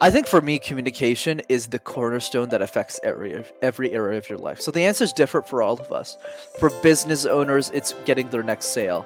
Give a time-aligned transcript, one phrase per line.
[0.00, 4.38] I think for me, communication is the cornerstone that affects every every area of your
[4.38, 4.60] life.
[4.60, 6.16] So the answer is different for all of us.
[6.60, 9.04] For business owners, it's getting their next sale,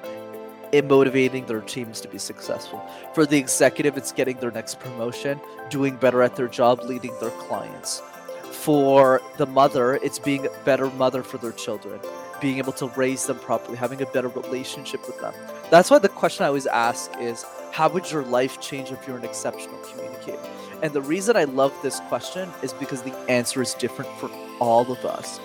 [0.70, 2.78] it motivating their teams to be successful.
[3.14, 5.40] For the executive, it's getting their next promotion,
[5.70, 8.02] doing better at their job, leading their clients.
[8.50, 12.00] For the mother, it's being a better mother for their children,
[12.38, 15.32] being able to raise them properly, having a better relationship with them.
[15.70, 19.16] That's why the question I always ask is, how would your life change if you're
[19.16, 20.38] an exceptional communicator?
[20.82, 24.28] And the reason I love this question is because the answer is different for
[24.58, 25.38] all of us.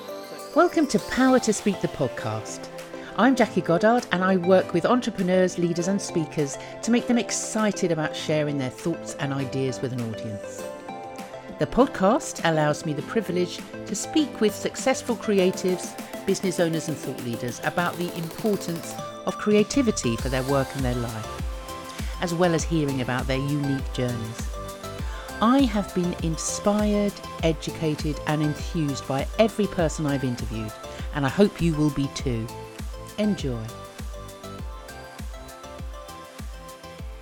[0.55, 2.67] Welcome to Power to Speak the podcast.
[3.17, 7.91] I'm Jackie Goddard and I work with entrepreneurs, leaders, and speakers to make them excited
[7.91, 10.63] about sharing their thoughts and ideas with an audience.
[11.59, 17.23] The podcast allows me the privilege to speak with successful creatives, business owners, and thought
[17.23, 18.95] leaders about the importance
[19.27, 23.93] of creativity for their work and their life, as well as hearing about their unique
[23.93, 24.56] journeys.
[25.39, 30.71] I have been inspired, educated, and enthused by every person I've interviewed,
[31.13, 32.47] and I hope you will be too.
[33.19, 33.61] Enjoy.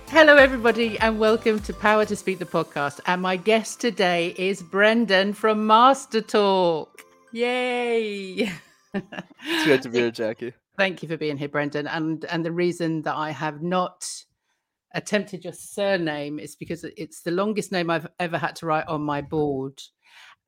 [0.08, 3.00] Hello, everybody, and welcome to Power to Speak the podcast.
[3.04, 7.04] And my guest today is Brendan from Master Talk.
[7.32, 8.50] Yay!
[8.94, 10.54] it's great to be here, Jackie.
[10.78, 11.86] Thank you for being here, Brendan.
[11.86, 14.08] And and the reason that I have not
[14.96, 19.02] attempted your surname is because it's the longest name I've ever had to write on
[19.02, 19.80] my board.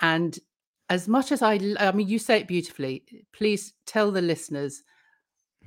[0.01, 0.37] And
[0.89, 3.05] as much as I, I mean, you say it beautifully.
[3.33, 4.83] Please tell the listeners,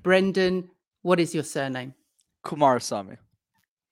[0.01, 0.69] Brendan,
[1.03, 1.93] what is your surname?
[2.43, 3.17] Kumarasamy.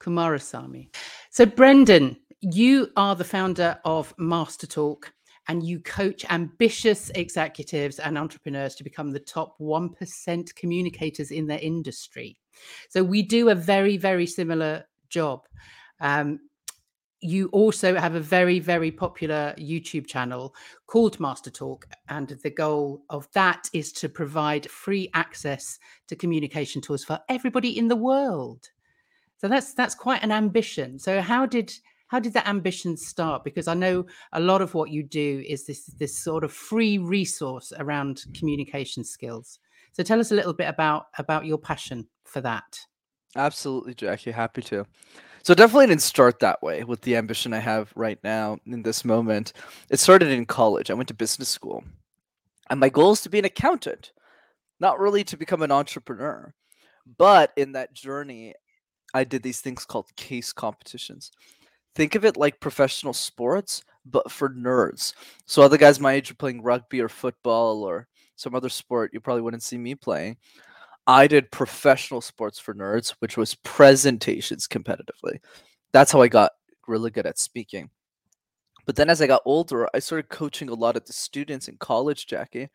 [0.02, 0.90] Kumarasamy.
[1.30, 5.14] So, Brendan, you are the founder of Master Talk
[5.48, 11.60] and you coach ambitious executives and entrepreneurs to become the top 1% communicators in their
[11.60, 12.40] industry.
[12.90, 15.46] So we do a very, very similar job.
[16.00, 16.40] Um,
[17.22, 20.56] you also have a very, very popular YouTube channel
[20.88, 21.86] called Master Talk.
[22.08, 27.78] And the goal of that is to provide free access to communication tools for everybody
[27.78, 28.70] in the world.
[29.38, 31.00] So that's that's quite an ambition.
[31.00, 31.74] So how did
[32.08, 33.44] how did that ambition start?
[33.44, 36.98] Because I know a lot of what you do is this this sort of free
[36.98, 39.60] resource around communication skills.
[39.92, 42.80] So tell us a little bit about about your passion for that.
[43.36, 44.32] Absolutely, Jackie.
[44.32, 44.86] Happy to.
[45.44, 49.06] So definitely didn't start that way with the ambition I have right now in this
[49.06, 49.54] moment.
[49.90, 50.92] It started in college.
[50.92, 51.84] I went to business school.
[52.70, 54.12] And my goal is to be an accountant,
[54.80, 56.54] not really to become an entrepreneur.
[57.18, 58.54] But in that journey,
[59.14, 61.32] I did these things called case competitions.
[61.96, 65.14] Think of it like professional sports, but for nerds.
[65.46, 68.08] So other guys my age are playing rugby or football or
[68.40, 70.38] some other sport you probably wouldn't see me playing.
[71.08, 75.40] I did professional sports for nerds, which was presentations competitively.
[75.92, 76.52] That's how I got
[76.88, 77.90] really good at speaking.
[78.86, 81.78] But then as I got older, I started coaching a lot of the students in
[81.78, 82.70] college, Jackie.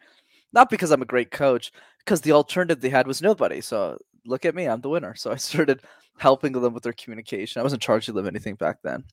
[0.53, 3.61] Not because I'm a great coach, because the alternative they had was nobody.
[3.61, 5.15] So look at me, I'm the winner.
[5.15, 5.83] So I started
[6.19, 7.61] helping them with their communication.
[7.61, 9.05] I wasn't charging them anything back then.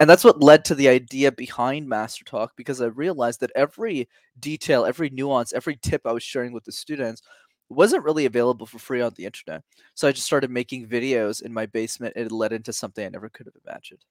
[0.00, 4.08] And that's what led to the idea behind Master Talk because I realized that every
[4.40, 7.22] detail, every nuance, every tip I was sharing with the students
[7.68, 9.62] wasn't really available for free on the internet.
[9.94, 12.14] So I just started making videos in my basement.
[12.16, 14.04] And it led into something I never could have imagined.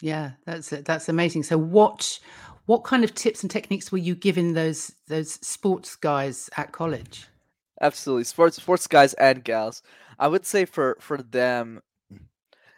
[0.00, 1.44] Yeah, that's that's amazing.
[1.44, 2.18] So what
[2.66, 7.26] what kind of tips and techniques were you giving those those sports guys at college?
[7.80, 8.24] Absolutely.
[8.24, 9.82] Sports sports guys and gals.
[10.18, 11.80] I would say for for them
[12.12, 12.20] mm.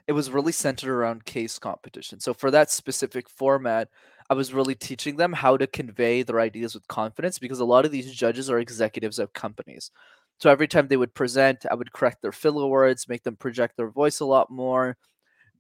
[0.07, 2.21] it was really centered around case competition.
[2.21, 3.89] So for that specific format,
[4.29, 7.85] I was really teaching them how to convey their ideas with confidence because a lot
[7.85, 9.91] of these judges are executives of companies.
[10.39, 13.77] So every time they would present, I would correct their filler words, make them project
[13.77, 14.97] their voice a lot more,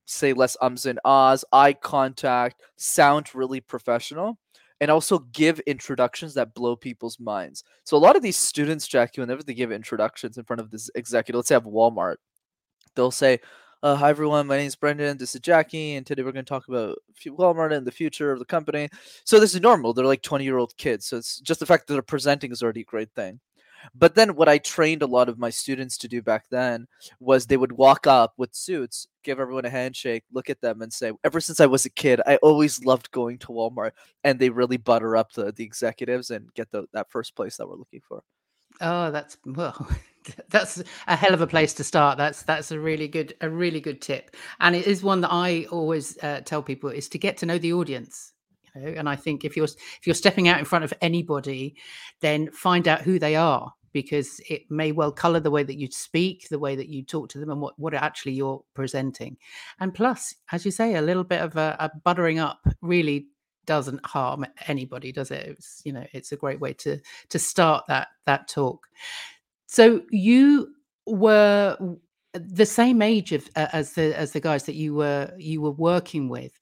[0.04, 4.38] say less ums and ahs, eye contact, sound really professional,
[4.80, 7.64] and also give introductions that blow people's minds.
[7.84, 10.90] So a lot of these students, Jackie, whenever they give introductions in front of this
[10.94, 12.16] executive, let's say have Walmart,
[12.94, 13.40] they'll say,
[13.82, 15.18] uh, hi everyone, my name is Brendan.
[15.18, 18.38] This is Jackie, and today we're going to talk about Walmart and the future of
[18.38, 18.88] the company.
[19.24, 19.92] So this is normal.
[19.92, 22.62] They're like 20 year old kids, so it's just the fact that they're presenting is
[22.62, 23.38] already a great thing.
[23.94, 26.86] But then what I trained a lot of my students to do back then
[27.20, 30.92] was they would walk up with suits, give everyone a handshake, look at them, and
[30.92, 33.92] say, "Ever since I was a kid, I always loved going to Walmart."
[34.24, 37.68] And they really butter up the the executives and get the, that first place that
[37.68, 38.22] we're looking for.
[38.80, 39.88] Oh, that's well.
[40.48, 43.80] that's a hell of a place to start that's that's a really good a really
[43.80, 47.36] good tip and it is one that i always uh, tell people is to get
[47.36, 48.32] to know the audience
[48.76, 51.74] and i think if you're if you're stepping out in front of anybody
[52.20, 55.88] then find out who they are because it may well color the way that you
[55.90, 59.38] speak, the way that you talk to them, and what, what actually you're presenting.
[59.80, 63.28] And plus, as you say, a little bit of a, a buttering up really
[63.64, 65.46] doesn't harm anybody, does it?
[65.46, 67.00] It's you know, it's a great way to
[67.30, 68.86] to start that that talk.
[69.66, 70.74] So you
[71.06, 71.78] were
[72.34, 75.70] the same age of uh, as the as the guys that you were you were
[75.70, 76.52] working with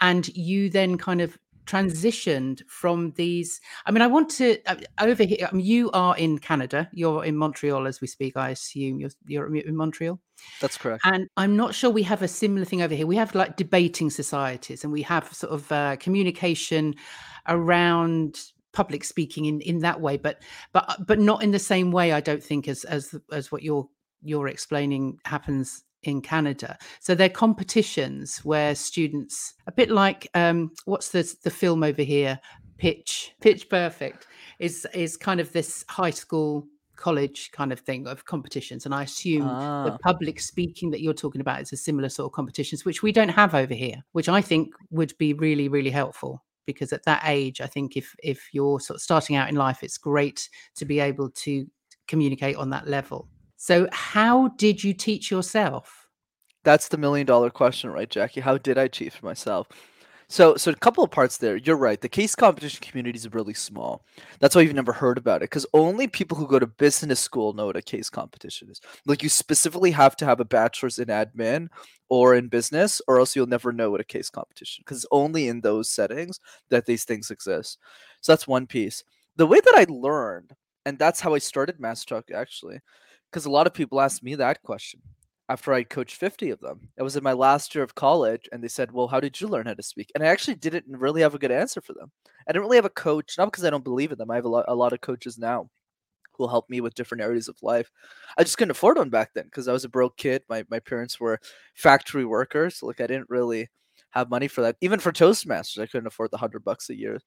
[0.00, 1.38] and you then kind of
[1.70, 6.16] transitioned from these i mean i want to uh, over here I mean, you are
[6.16, 10.20] in canada you're in montreal as we speak i assume you're, you're in montreal?
[10.60, 11.02] That's correct.
[11.04, 13.06] And i'm not sure we have a similar thing over here.
[13.06, 16.94] We have like debating societies and we have sort of uh, communication
[17.46, 18.40] around
[18.72, 20.42] public speaking in in that way but
[20.72, 23.62] but uh, but not in the same way i don't think as as as what
[23.64, 23.88] you're
[24.22, 26.78] you're explaining happens in Canada.
[27.00, 32.40] So they're competitions where students, a bit like um, what's the the film over here,
[32.78, 33.32] Pitch.
[33.40, 34.26] Pitch Perfect,
[34.58, 36.66] is is kind of this high school
[36.96, 38.84] college kind of thing of competitions.
[38.84, 39.84] And i assume ah.
[39.84, 43.10] the public speaking that you're talking about is a similar sort of competitions which we
[43.10, 46.44] don't have over here which i think would be really really helpful.
[46.66, 49.82] Because at that age i think if if you're sort of starting out in life
[49.82, 51.66] it's great to be able to
[52.06, 53.28] communicate on that level
[53.62, 56.08] so, how did you teach yourself?
[56.64, 58.40] That's the million dollar question, right, Jackie?
[58.40, 59.68] How did I teach myself?
[60.30, 61.56] So, so a couple of parts there.
[61.56, 62.00] You're right.
[62.00, 64.06] The case competition community is really small.
[64.38, 67.52] That's why you've never heard about it, because only people who go to business school
[67.52, 68.80] know what a case competition is.
[69.04, 71.68] Like, you specifically have to have a bachelor's in admin
[72.08, 74.80] or in business, or else you'll never know what a case competition.
[74.80, 74.84] Is.
[74.86, 76.40] Because only in those settings
[76.70, 77.76] that these things exist.
[78.22, 79.04] So that's one piece.
[79.36, 80.52] The way that I learned,
[80.86, 82.80] and that's how I started Mass actually,
[83.30, 85.00] because a lot of people asked me that question
[85.48, 86.88] after I coached 50 of them.
[86.96, 89.48] It was in my last year of college, and they said, Well, how did you
[89.48, 90.10] learn how to speak?
[90.14, 92.12] And I actually didn't really have a good answer for them.
[92.48, 94.30] I didn't really have a coach, not because I don't believe in them.
[94.30, 95.68] I have a lot, a lot of coaches now
[96.32, 97.90] who help me with different areas of life.
[98.38, 100.42] I just couldn't afford one back then because I was a broke kid.
[100.48, 101.40] My, my parents were
[101.74, 102.76] factory workers.
[102.76, 103.68] So like, I didn't really
[104.10, 104.76] have money for that.
[104.80, 107.18] Even for Toastmasters, I couldn't afford the hundred bucks a year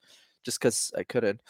[0.43, 1.41] just because I couldn't.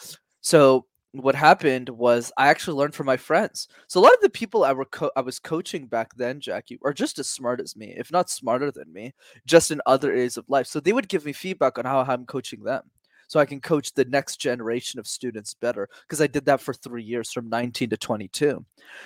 [0.41, 3.67] So what happened was I actually learned from my friends.
[3.87, 6.79] So a lot of the people I were co- I was coaching back then, Jackie,
[6.83, 9.13] are just as smart as me, if not smarter than me,
[9.45, 10.67] just in other areas of life.
[10.67, 12.83] So they would give me feedback on how I'm coaching them
[13.27, 16.73] so I can coach the next generation of students better because I did that for
[16.73, 18.65] three years from 19 to 22.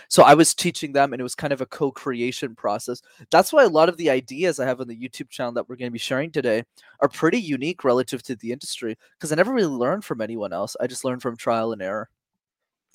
[0.10, 3.02] So I was teaching them and it was kind of a co creation process.
[3.32, 5.76] That's why a lot of the ideas I have on the YouTube channel that we're
[5.76, 6.64] going to be sharing today
[7.00, 10.76] are pretty unique relative to the industry because I never really learned from anyone else.
[10.80, 12.10] I just learned from trial and error.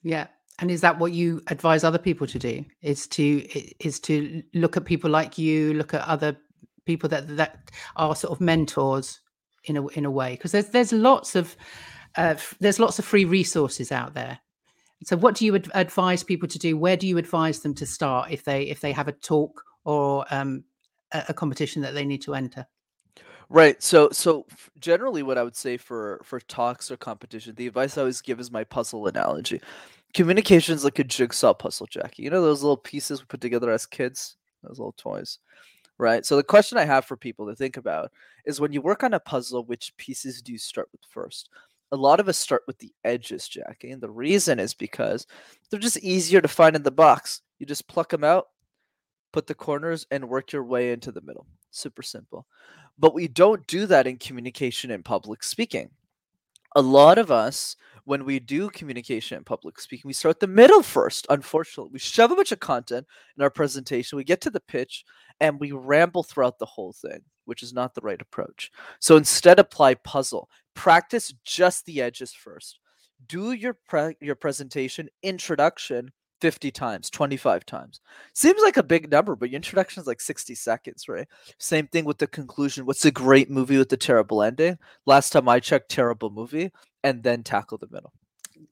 [0.02, 0.26] Yeah.
[0.58, 2.64] And is that what you advise other people to do?
[2.82, 3.46] Is to
[3.84, 6.36] is to look at people like you, look at other
[6.84, 9.20] people that that are sort of mentors
[9.64, 11.56] in a in a way because there's there's lots of
[12.16, 14.38] uh, there's lots of free resources out there.
[15.04, 16.76] So, what do you ad- advise people to do?
[16.76, 20.24] Where do you advise them to start if they if they have a talk or
[20.30, 20.64] um,
[21.12, 22.66] a, a competition that they need to enter?
[23.48, 23.82] Right.
[23.82, 24.46] So so
[24.78, 28.40] generally what I would say for for talks or competition, the advice I always give
[28.40, 29.60] is my puzzle analogy.
[30.14, 32.22] Communication is like a jigsaw puzzle, Jackie.
[32.22, 35.38] You know those little pieces we put together as kids, those little toys
[36.02, 36.26] right?
[36.26, 38.10] So the question I have for people to think about
[38.44, 41.49] is when you work on a puzzle, which pieces do you start with first?
[41.93, 45.26] A lot of us start with the edges, Jackie, and the reason is because
[45.70, 47.43] they're just easier to find in the box.
[47.58, 48.49] You just pluck them out,
[49.32, 51.46] put the corners, and work your way into the middle.
[51.70, 52.46] Super simple.
[52.98, 55.91] But we don't do that in communication and public speaking.
[56.74, 60.82] A lot of us when we do communication and public speaking, we start the middle
[60.82, 61.26] first.
[61.31, 65.05] Unfortunately, we shove a bunch of content in our presentation, we get to the pitch,
[65.41, 68.70] and we ramble throughout the whole thing, which is not the right approach.
[69.00, 70.48] So instead, apply puzzle.
[70.74, 72.79] Practice just the edges first.
[73.29, 76.10] Do your pre- your presentation introduction
[76.43, 78.01] 50 times, 25 times.
[78.34, 81.29] Seems like a big number, but your introduction is like 60 seconds, right?
[81.58, 82.84] Same thing with the conclusion.
[82.84, 84.77] What's a great movie with a terrible ending?
[85.06, 86.72] Last time I checked, terrible movie,
[87.05, 88.13] and then tackle the middle.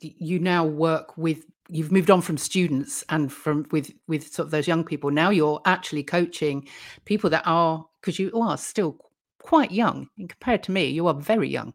[0.01, 4.51] You now work with you've moved on from students and from with with sort of
[4.51, 5.13] those young people.
[5.13, 6.67] Now you're actually coaching
[7.05, 8.97] people that are because you are still
[9.39, 10.87] quite young compared to me.
[10.87, 11.73] You are very young,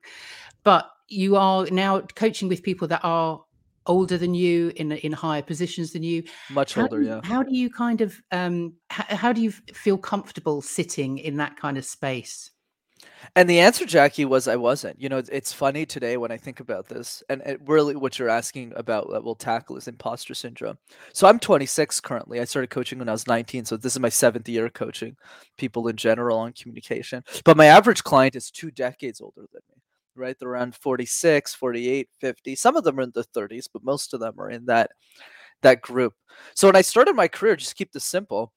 [0.65, 3.44] but you are now coaching with people that are
[3.87, 6.23] older than you in in higher positions than you.
[6.49, 7.21] Much how older do, yeah.
[7.23, 11.57] how do you kind of um how, how do you feel comfortable sitting in that
[11.57, 12.51] kind of space?
[13.35, 14.99] And the answer jackie was i wasn't.
[15.01, 18.29] You know it's funny today when i think about this and it really what you're
[18.29, 20.77] asking about that we'll tackle is imposter syndrome.
[21.13, 22.39] So i'm 26 currently.
[22.39, 25.15] I started coaching when i was 19 so this is my seventh year coaching
[25.57, 27.23] people in general on communication.
[27.43, 29.81] But my average client is two decades older than me
[30.15, 30.35] right?
[30.39, 32.55] They're around 46, 48, 50.
[32.55, 34.91] Some of them are in the 30s, but most of them are in that
[35.61, 36.13] that group.
[36.53, 38.53] So when I started my career, just keep this simple.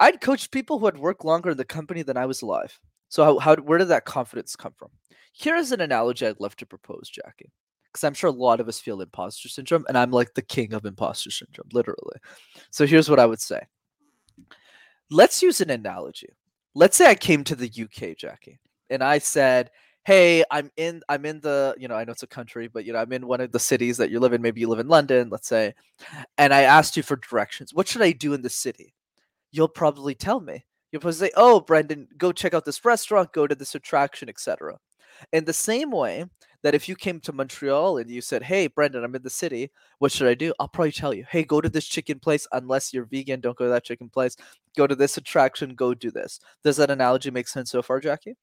[0.00, 2.78] I'd coached people who had worked longer in the company than I was alive.
[3.08, 4.90] So how, how where did that confidence come from?
[5.32, 7.50] Here's an analogy I'd love to propose, Jackie,
[7.86, 10.74] because I'm sure a lot of us feel imposter syndrome, and I'm like the king
[10.74, 12.18] of imposter syndrome, literally.
[12.70, 13.60] So here's what I would say.
[15.10, 16.30] Let's use an analogy.
[16.74, 18.58] Let's say I came to the UK, Jackie,
[18.90, 19.70] and I said,
[20.04, 22.92] hey i'm in i'm in the you know i know it's a country but you
[22.92, 24.88] know i'm in one of the cities that you live in maybe you live in
[24.88, 25.74] london let's say
[26.38, 28.94] and i asked you for directions what should i do in the city?
[29.52, 30.64] You'll probably tell me.
[30.90, 34.78] You'll probably say oh brendan go check out this restaurant go to this attraction etc
[35.32, 36.24] in the same way
[36.62, 39.70] that if you came to montreal and you said hey brendan i'm in the city
[40.00, 40.52] what should i do?
[40.60, 43.64] I'll probably tell you hey go to this chicken place unless you're vegan don't go
[43.64, 44.36] to that chicken place.
[44.76, 46.40] Go to this attraction go do this.
[46.62, 48.34] Does that analogy make sense so far jackie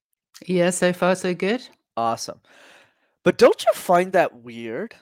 [0.46, 1.66] Yeah, so far so good.
[1.96, 2.40] Awesome.
[3.22, 4.94] But don't you find that weird?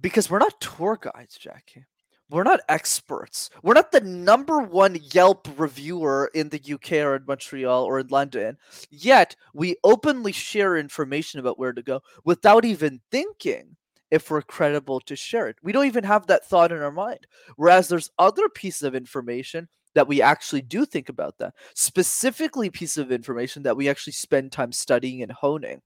[0.00, 1.84] Because we're not tour guides, Jackie.
[2.30, 3.48] We're not experts.
[3.62, 8.08] We're not the number one Yelp reviewer in the UK or in Montreal or in
[8.08, 8.58] London.
[8.90, 13.76] Yet we openly share information about where to go without even thinking
[14.10, 15.56] if we're credible to share it.
[15.62, 17.26] We don't even have that thought in our mind.
[17.56, 21.54] Whereas there's other pieces of information that we actually do think about that.
[21.74, 25.82] Specifically, piece of information that we actually spend time studying and honing.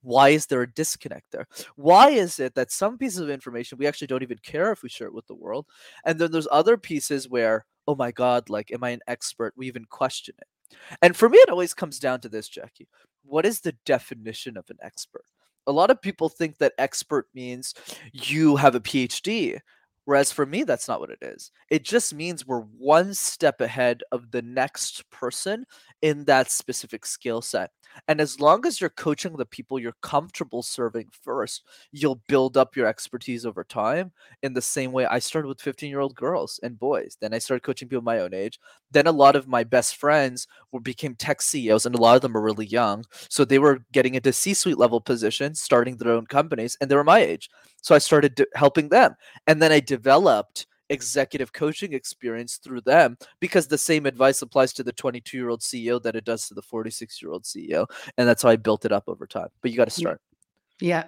[0.00, 1.46] Why is there a disconnect there?
[1.76, 4.88] Why is it that some pieces of information we actually don't even care if we
[4.88, 5.66] share it with the world?
[6.04, 9.54] And then there's other pieces where, oh my God, like, am I an expert?
[9.56, 10.76] We even question it.
[11.00, 12.88] And for me, it always comes down to this, Jackie.
[13.22, 15.26] What is the definition of an expert?
[15.68, 17.72] A lot of people think that expert means
[18.12, 19.60] you have a PhD.
[20.04, 21.52] Whereas for me, that's not what it is.
[21.70, 25.64] It just means we're one step ahead of the next person
[26.02, 27.70] in that specific skill set.
[28.08, 32.74] And as long as you're coaching the people you're comfortable serving first, you'll build up
[32.74, 34.12] your expertise over time.
[34.42, 37.16] In the same way, I started with 15 year old girls and boys.
[37.20, 38.58] Then I started coaching people my own age.
[38.90, 42.22] Then a lot of my best friends were, became tech CEOs, and a lot of
[42.22, 43.04] them are really young.
[43.28, 46.96] So they were getting into C suite level positions, starting their own companies, and they
[46.96, 47.48] were my age.
[47.82, 49.14] So I started helping them.
[49.46, 54.84] And then I developed executive coaching experience through them because the same advice applies to
[54.84, 57.86] the 22 year old CEO that it does to the 46 year old CEO.
[58.16, 59.48] And that's how I built it up over time.
[59.60, 60.20] But you got to start.
[60.80, 61.04] Yeah.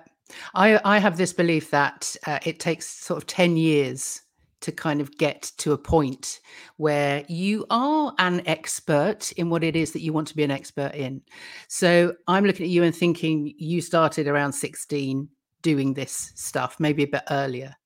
[0.55, 4.23] I, I have this belief that uh, it takes sort of 10 years
[4.61, 6.41] to kind of get to a point
[6.79, 10.51] where you are an expert in what it is that you want to be an
[10.51, 11.21] expert in.
[11.69, 15.29] So I'm looking at you and thinking you started around 16
[15.61, 17.77] doing this stuff, maybe a bit earlier.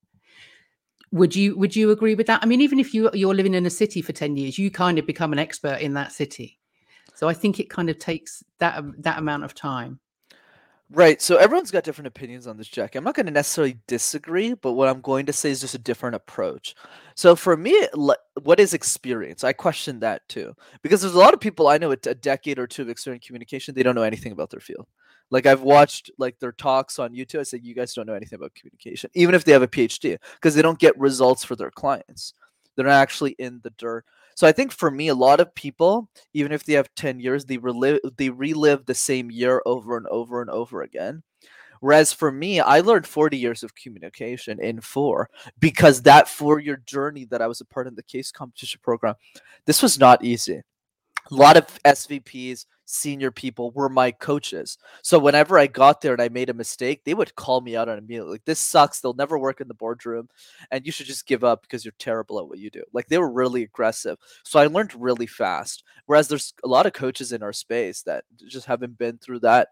[1.12, 2.42] Would you would you agree with that?
[2.42, 4.98] I mean, even if you you're living in a city for 10 years, you kind
[4.98, 6.58] of become an expert in that city.
[7.14, 10.00] So I think it kind of takes that um, that amount of time.
[10.90, 11.20] Right.
[11.20, 12.94] So everyone's got different opinions on this, Jack.
[12.94, 15.78] I'm not going to necessarily disagree, but what I'm going to say is just a
[15.78, 16.74] different approach.
[17.14, 19.44] So for me, what is experience?
[19.44, 22.58] I question that too, because there's a lot of people I know with a decade
[22.58, 24.86] or two of experience communication, they don't know anything about their field.
[25.30, 27.40] Like I've watched like their talks on YouTube.
[27.40, 30.16] I said, you guys don't know anything about communication, even if they have a PhD,
[30.34, 32.34] because they don't get results for their clients.
[32.74, 34.04] They're not actually in the dirt.
[34.34, 37.44] So I think for me, a lot of people, even if they have 10 years,
[37.44, 41.22] they relive they relive the same year over and over and over again.
[41.80, 46.82] Whereas for me, I learned 40 years of communication in four because that four year
[46.86, 49.14] journey that I was a part of the case competition program,
[49.64, 50.62] this was not easy.
[51.30, 54.78] A lot of SVPs, senior people were my coaches.
[55.02, 57.88] So whenever I got there and I made a mistake, they would call me out
[57.88, 58.32] on immediately.
[58.32, 59.00] Like, this sucks.
[59.00, 60.28] They'll never work in the boardroom
[60.70, 62.82] and you should just give up because you're terrible at what you do.
[62.92, 64.16] Like they were really aggressive.
[64.44, 65.84] So I learned really fast.
[66.06, 69.68] Whereas there's a lot of coaches in our space that just haven't been through that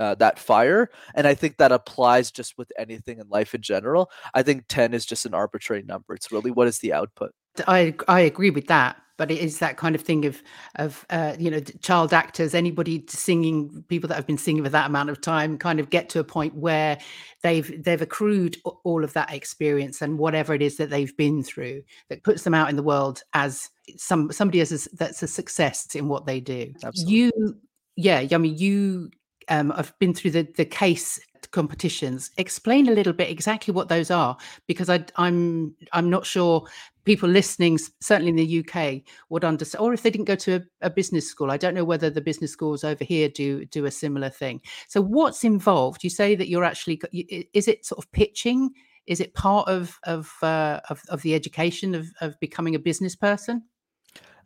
[0.00, 4.08] uh, that fire and i think that applies just with anything in life in general
[4.32, 7.32] i think 10 is just an arbitrary number it's really what is the output
[7.66, 10.42] I I agree with that, but it is that kind of thing of
[10.76, 14.86] of uh, you know child actors, anybody singing, people that have been singing for that
[14.86, 16.96] amount of time, kind of get to a point where
[17.42, 21.82] they've they've accrued all of that experience and whatever it is that they've been through
[22.08, 25.94] that puts them out in the world as some somebody as a, that's a success
[25.94, 26.72] in what they do.
[26.82, 27.14] Absolutely.
[27.14, 27.56] You,
[27.96, 29.10] yeah, I mean you.
[29.48, 32.30] Um, I've been through the the case competitions.
[32.36, 34.36] Explain a little bit exactly what those are,
[34.66, 36.66] because I, I'm I'm not sure
[37.04, 39.82] people listening, certainly in the UK, would understand.
[39.82, 42.20] Or if they didn't go to a, a, business school, I don't know whether the
[42.20, 44.60] business schools over here do do a similar thing.
[44.88, 46.04] So, what's involved?
[46.04, 48.70] You say that you're actually is it sort of pitching?
[49.06, 53.16] Is it part of of uh, of, of the education of, of becoming a business
[53.16, 53.62] person?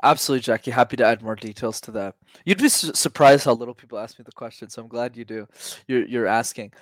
[0.02, 0.70] Absolutely, Jackie.
[0.72, 2.16] Happy to add more details to that.
[2.44, 5.24] You'd be su- surprised how little people ask me the question, so I'm glad you
[5.24, 5.46] do.
[5.86, 6.72] You're you're asking.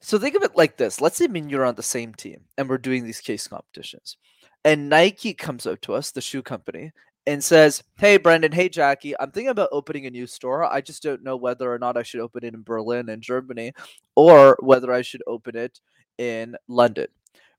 [0.00, 1.00] So think of it like this.
[1.00, 4.16] Let's say you're on the same team, and we're doing these case competitions.
[4.64, 6.92] And Nike comes up to us, the shoe company,
[7.26, 10.64] and says, Hey, Brendan, hey, Jackie, I'm thinking about opening a new store.
[10.64, 13.72] I just don't know whether or not I should open it in Berlin and Germany
[14.16, 15.80] or whether I should open it
[16.18, 17.08] in London.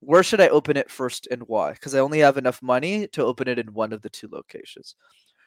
[0.05, 1.73] Where should I open it first and why?
[1.73, 4.95] Because I only have enough money to open it in one of the two locations.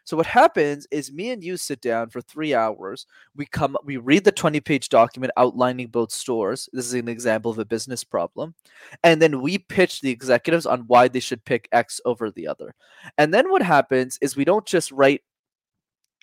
[0.06, 3.06] So what happens is me and you sit down for three hours.
[3.34, 6.68] We come, we read the 20 page document outlining both stores.
[6.72, 8.54] This is an example of a business problem.
[9.02, 12.76] And then we pitch the executives on why they should pick X over the other.
[13.18, 15.22] And then what happens is we don't just write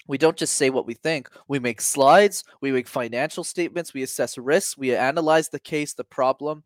[0.08, 1.30] we don't just say what we think.
[1.48, 6.04] We make slides, we make financial statements, we assess risks, we analyze the case, the
[6.04, 6.64] problem,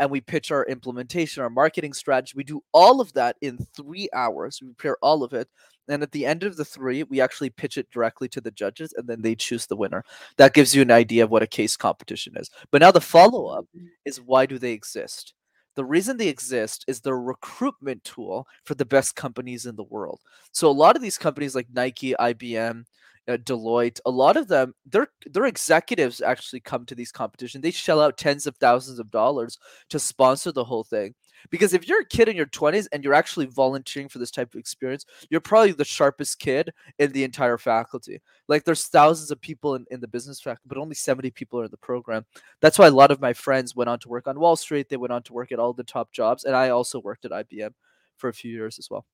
[0.00, 2.32] and we pitch our implementation, our marketing strategy.
[2.34, 4.58] We do all of that in three hours.
[4.60, 5.46] We prepare all of it.
[5.88, 8.94] And at the end of the three, we actually pitch it directly to the judges
[8.96, 10.02] and then they choose the winner.
[10.38, 12.50] That gives you an idea of what a case competition is.
[12.70, 13.88] But now the follow up mm-hmm.
[14.06, 15.34] is why do they exist?
[15.76, 20.20] The reason they exist is the recruitment tool for the best companies in the world.
[20.52, 22.84] So a lot of these companies like Nike, IBM,
[23.30, 27.62] uh, Deloitte, a lot of them, their their executives actually come to these competitions.
[27.62, 29.58] They shell out tens of thousands of dollars
[29.90, 31.14] to sponsor the whole thing.
[31.48, 34.52] Because if you're a kid in your 20s and you're actually volunteering for this type
[34.54, 38.20] of experience, you're probably the sharpest kid in the entire faculty.
[38.48, 41.64] Like there's thousands of people in, in the business faculty, but only 70 people are
[41.64, 42.26] in the program.
[42.60, 44.88] That's why a lot of my friends went on to work on Wall Street.
[44.90, 46.44] They went on to work at all the top jobs.
[46.44, 47.70] And I also worked at IBM
[48.18, 49.06] for a few years as well.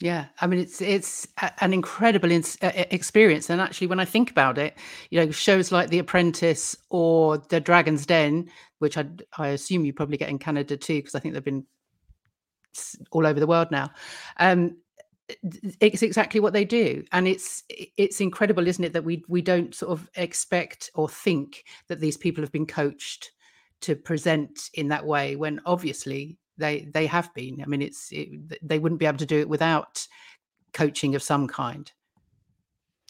[0.00, 1.26] Yeah, I mean it's it's
[1.60, 4.78] an incredible in, experience, and actually, when I think about it,
[5.10, 9.06] you know, shows like The Apprentice or The Dragon's Den, which I
[9.38, 11.66] I assume you probably get in Canada too, because I think they've been
[13.12, 13.90] all over the world now.
[14.38, 14.76] Um,
[15.80, 19.74] it's exactly what they do, and it's it's incredible, isn't it, that we we don't
[19.74, 23.32] sort of expect or think that these people have been coached
[23.82, 27.62] to present in that way when obviously they they have been.
[27.62, 28.28] I mean, it's it,
[28.66, 30.06] they wouldn't be able to do it without
[30.72, 31.90] coaching of some kind.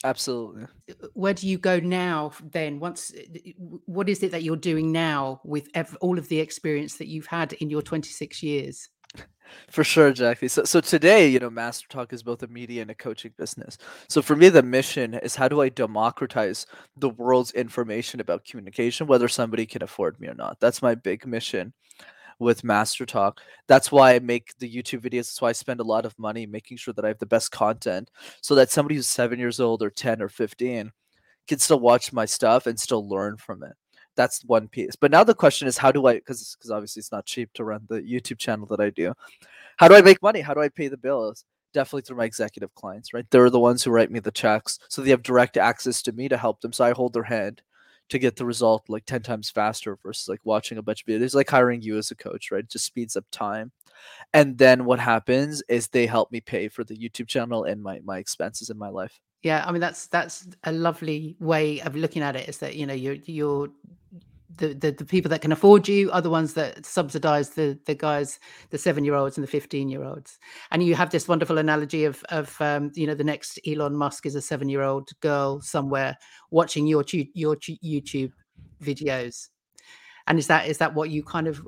[0.05, 0.65] Absolutely.
[0.89, 2.33] Uh, where do you go now?
[2.53, 3.41] Then, once, uh,
[3.87, 7.27] what is it that you're doing now with ev- all of the experience that you've
[7.27, 8.89] had in your 26 years?
[9.71, 10.47] For sure, Jackie.
[10.49, 13.79] So, so today, you know, Master Talk is both a media and a coaching business.
[14.09, 19.07] So for me, the mission is how do I democratize the world's information about communication,
[19.07, 20.61] whether somebody can afford me or not.
[20.61, 21.73] That's my big mission
[22.39, 23.41] with Master Talk.
[23.67, 25.27] That's why I make the YouTube videos.
[25.27, 27.51] That's why I spend a lot of money making sure that I have the best
[27.51, 30.93] content so that somebody who's seven years old or 10 or 15
[31.49, 33.73] can still watch my stuff and still learn from it.
[34.17, 34.97] That's one piece.
[34.97, 37.65] But now the question is how do I because because obviously it's not cheap to
[37.65, 39.15] run the YouTube channel that I do.
[39.77, 40.41] How do I make money?
[40.41, 41.45] How do I pay the bills?
[41.73, 43.27] Definitely through my executive clients, right?
[43.31, 44.79] They're the ones who write me the checks.
[44.89, 46.73] So they have direct access to me to help them.
[46.73, 47.63] So I hold their hand
[48.09, 51.35] to get the result like 10 times faster versus like watching a bunch of videos.
[51.35, 52.65] Like hiring you as a coach right?
[52.65, 53.73] It just speeds up time.
[54.33, 58.01] And then what happens is they help me pay for the youtube channel and my
[58.05, 59.21] my expenses in my life.
[59.43, 62.87] Yeah i mean that's that's a lovely way of looking at it is that you
[62.87, 63.69] know you're you're
[64.57, 67.95] the, the, the people that can afford you are the ones that subsidize the the
[67.95, 68.39] guys
[68.71, 70.39] the seven year olds and the 15 year olds
[70.71, 74.25] and you have this wonderful analogy of of um, you know the next elon musk
[74.25, 76.17] is a seven year old girl somewhere
[76.51, 78.33] watching your your youtube
[78.83, 79.49] videos
[80.27, 81.67] and is that is that what you kind of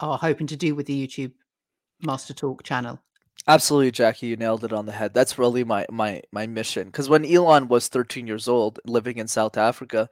[0.00, 1.32] are hoping to do with the youtube
[2.00, 2.98] master talk channel
[3.46, 5.14] Absolutely, Jackie, you nailed it on the head.
[5.14, 6.88] That's really my my my mission.
[6.88, 10.10] Because when Elon was 13 years old, living in South Africa,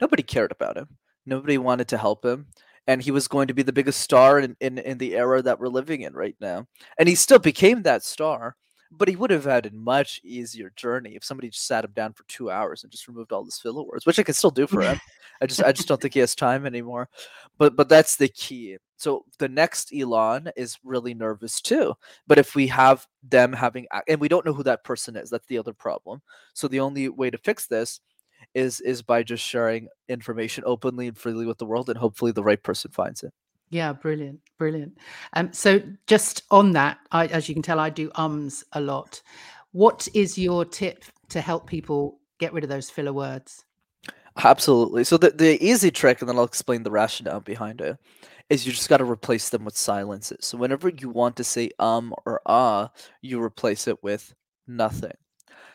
[0.00, 0.98] nobody cared about him.
[1.26, 2.46] Nobody wanted to help him.
[2.86, 5.60] And he was going to be the biggest star in, in, in the era that
[5.60, 6.66] we're living in right now.
[6.98, 8.56] And he still became that star,
[8.90, 12.12] but he would have had a much easier journey if somebody just sat him down
[12.12, 14.66] for two hours and just removed all his filler words, which I can still do
[14.66, 14.98] for him.
[15.40, 17.08] I just I just don't think he has time anymore.
[17.58, 18.76] But but that's the key.
[18.96, 21.94] So the next Elon is really nervous too.
[22.26, 25.46] But if we have them having and we don't know who that person is, that's
[25.46, 26.20] the other problem.
[26.52, 28.00] So the only way to fix this
[28.54, 32.42] is is by just sharing information openly and freely with the world and hopefully the
[32.42, 33.32] right person finds it.
[33.70, 34.98] Yeah brilliant brilliant.
[35.34, 39.22] Um so just on that i as you can tell i do ums a lot.
[39.72, 43.64] What is your tip to help people get rid of those filler words?
[44.42, 45.04] Absolutely.
[45.04, 47.96] So the, the easy trick and then i'll explain the rationale behind it
[48.48, 50.44] is you just got to replace them with silences.
[50.44, 52.90] So whenever you want to say um or ah
[53.22, 54.34] you replace it with
[54.66, 55.12] nothing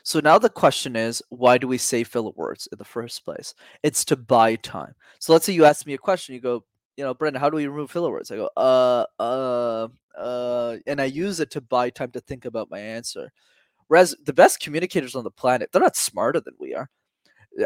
[0.06, 3.56] so now the question is, why do we say filler words in the first place?
[3.82, 4.94] It's to buy time.
[5.18, 6.64] So let's say you ask me a question, you go,
[6.96, 8.30] you know, Brendan, how do we remove filler words?
[8.30, 12.70] I go, uh, uh, uh, and I use it to buy time to think about
[12.70, 13.32] my answer.
[13.88, 16.88] Whereas the best communicators on the planet, they're not smarter than we are.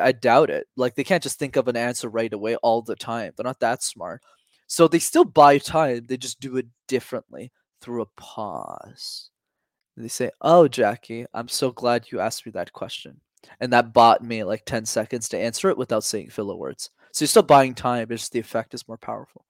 [0.01, 0.67] I doubt it.
[0.77, 3.33] Like they can't just think of an answer right away all the time.
[3.35, 4.21] They're not that smart.
[4.65, 6.05] So they still buy time.
[6.05, 9.29] They just do it differently through a pause.
[9.99, 13.19] They say, "Oh, Jackie, I'm so glad you asked me that question,"
[13.59, 16.89] and that bought me like ten seconds to answer it without saying filler words.
[17.11, 19.45] So you're still buying time, but just the effect is more powerful.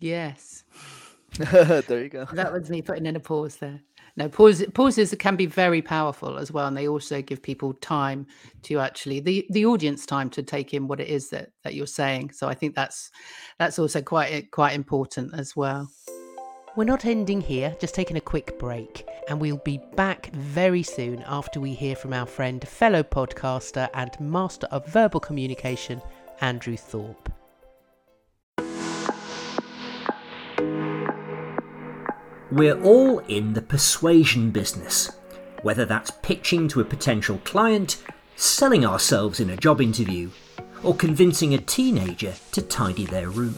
[0.00, 0.64] Yes.
[1.38, 2.26] there you go.
[2.32, 3.80] That was me putting in a pause there.
[4.16, 8.26] No, pause, pauses can be very powerful as well, and they also give people time
[8.62, 11.86] to actually the the audience time to take in what it is that that you're
[11.86, 12.30] saying.
[12.30, 13.10] So I think that's
[13.58, 15.88] that's also quite quite important as well.
[16.76, 21.22] We're not ending here, just taking a quick break, and we'll be back very soon
[21.24, 26.02] after we hear from our friend, fellow podcaster, and master of verbal communication,
[26.40, 27.32] Andrew Thorpe.
[32.50, 35.12] We're all in the persuasion business,
[35.62, 38.02] whether that's pitching to a potential client,
[38.34, 40.30] selling ourselves in a job interview,
[40.82, 43.56] or convincing a teenager to tidy their room.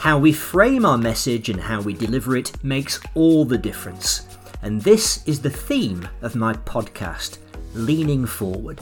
[0.00, 4.26] How we frame our message and how we deliver it makes all the difference.
[4.62, 7.36] And this is the theme of my podcast,
[7.74, 8.80] Leaning Forward.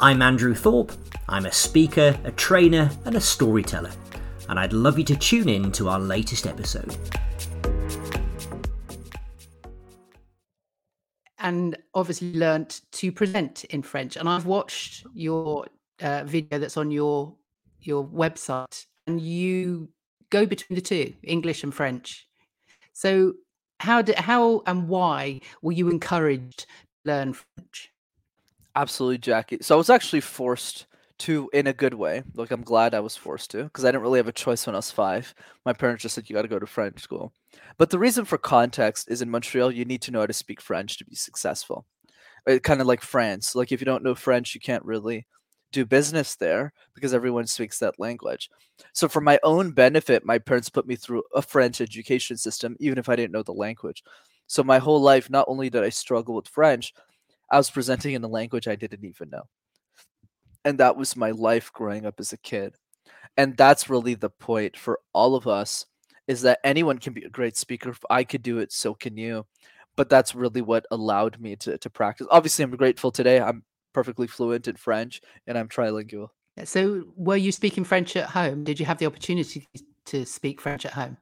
[0.00, 0.90] I'm Andrew Thorpe.
[1.28, 3.92] I'm a speaker, a trainer, and a storyteller.
[4.48, 6.96] And I'd love you to tune in to our latest episode.
[11.42, 14.16] and obviously learnt to present in French.
[14.16, 15.66] And I've watched your
[16.02, 17.36] uh, video that's on your
[17.80, 19.88] your website, and you
[20.30, 22.26] go between the two, English and French.
[22.92, 23.34] So
[23.80, 26.66] how did how and why were you encouraged to
[27.04, 27.90] learn French?
[28.76, 29.58] Absolutely, Jackie.
[29.60, 30.86] So I was actually forced
[31.20, 32.22] to in a good way.
[32.34, 34.74] Like I'm glad I was forced to because I didn't really have a choice when
[34.74, 35.34] I was five.
[35.66, 37.32] My parents just said you got to go to French school.
[37.78, 40.60] But the reason for context is in Montreal you need to know how to speak
[40.60, 41.86] French to be successful.
[42.46, 43.54] It kind of like France.
[43.54, 45.26] Like if you don't know French, you can't really
[45.72, 48.50] do business there because everyone speaks that language.
[48.92, 52.98] So for my own benefit, my parents put me through a French education system even
[52.98, 54.02] if I didn't know the language.
[54.46, 56.92] So my whole life not only did I struggle with French,
[57.50, 59.44] I was presenting in a language I didn't even know.
[60.64, 62.74] And that was my life growing up as a kid.
[63.36, 65.86] And that's really the point for all of us
[66.26, 69.16] is that anyone can be a great speaker if i could do it so can
[69.16, 69.46] you.
[69.96, 72.26] But that's really what allowed me to, to practice.
[72.30, 73.40] Obviously i'm grateful today.
[73.40, 76.28] I'm perfectly fluent in french and i'm trilingual
[76.64, 79.68] so were you speaking french at home did you have the opportunity
[80.04, 81.16] to speak french at home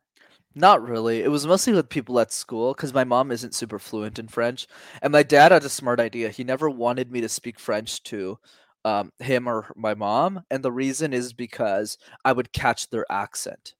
[0.54, 1.22] not really.
[1.22, 4.66] It was mostly with people at school because my mom isn't super fluent in French.
[5.02, 6.31] And my dad had a smart idea.
[6.31, 8.40] He never wanted me to speak French to
[8.85, 13.74] um, him or my mom, and the reason is because I would catch their accent.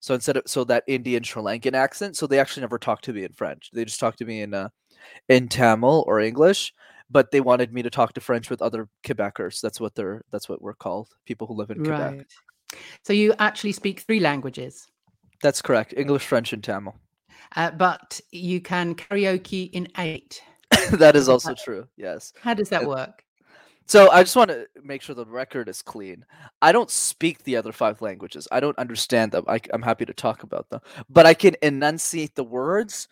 [0.00, 3.12] So instead of so that Indian Sri Lankan accent, so they actually never talked to
[3.12, 3.70] me in French.
[3.72, 4.68] They just talked to me in uh,
[5.28, 6.72] in Tamil or English,
[7.10, 9.60] but they wanted me to talk to French with other Quebecers.
[9.60, 12.12] That's what they're that's what we're called, people who live in Quebec.
[12.12, 12.26] Right.
[13.04, 14.86] So you actually speak three languages.
[15.42, 16.94] That's correct: English, French, and Tamil.
[17.56, 20.42] Uh, but you can karaoke in eight.
[20.92, 21.86] that is also true.
[21.96, 22.32] Yes.
[22.40, 23.24] How does that work?
[23.86, 26.24] So I just want to make sure the record is clean.
[26.62, 28.46] I don't speak the other five languages.
[28.52, 29.44] I don't understand them.
[29.48, 33.08] I, am happy to talk about them, but I can enunciate the words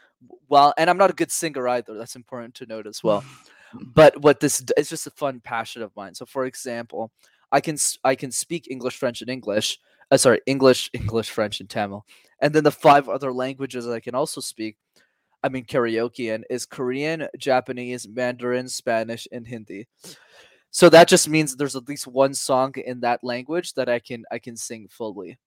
[0.49, 0.73] well.
[0.79, 1.95] And I'm not a good singer either.
[1.95, 3.25] That's important to note as well.
[3.75, 6.15] but what this is just a fun passion of mine.
[6.15, 7.13] So, for example,
[7.53, 9.79] I can I can speak English, French, and English.
[10.11, 12.05] Uh, sorry, English, English, French, and Tamil,
[12.41, 14.77] and then the five other languages I can also speak.
[15.43, 19.87] I mean, karaoke and is Korean, Japanese, Mandarin, Spanish, and Hindi
[20.71, 24.25] so that just means there's at least one song in that language that I can
[24.31, 25.39] I can sing fully.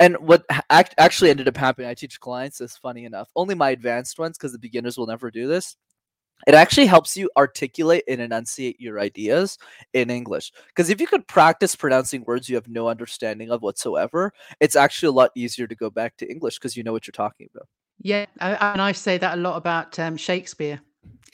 [0.00, 3.28] And what act, actually ended up happening, I teach clients this funny enough.
[3.34, 5.76] Only my advanced ones, because the beginners will never do this.
[6.46, 9.58] It actually helps you articulate and enunciate your ideas
[9.92, 10.52] in English.
[10.68, 15.08] Because if you could practice pronouncing words you have no understanding of whatsoever, it's actually
[15.08, 17.66] a lot easier to go back to English because you know what you're talking about.
[18.00, 20.80] Yeah, and I say that a lot about um, Shakespeare.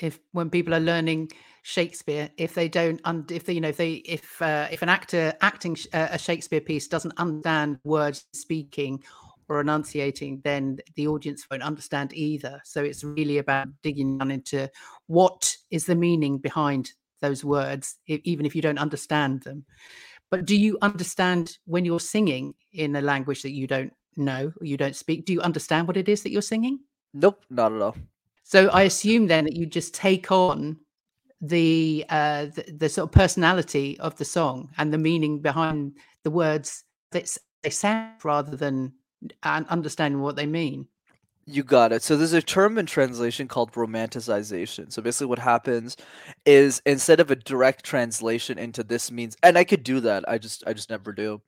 [0.01, 1.31] If when people are learning
[1.67, 4.91] Shakespeare if they don't un- if they you know if they if uh, if an
[4.91, 9.03] actor acting sh- uh, a Shakespeare piece doesn't understand words speaking
[9.49, 12.61] or enunciating then the audience won't understand either.
[12.65, 14.71] So it's really about digging down into
[15.07, 19.65] what is the meaning behind those words even if you don't understand them.
[20.31, 24.67] But do you understand when you're singing in a language that you don't know or
[24.67, 25.27] you don't speak?
[25.27, 26.81] Do you understand what it is that you're singing?
[27.13, 27.97] Nope not at all.
[28.43, 30.79] So i assume then that you just take on
[31.41, 36.31] the, uh, the, the sort of personality of the song and the meaning behind the
[36.31, 38.93] words that they sound rather than
[39.43, 40.89] understanding what they mean.
[41.47, 42.03] You got it.
[42.03, 44.91] So there's a term in translation called romanticization.
[44.93, 45.97] So basically what happens
[46.47, 50.27] is instead of a direct translation into this means and I could do that.
[50.29, 51.43] I just I just never do.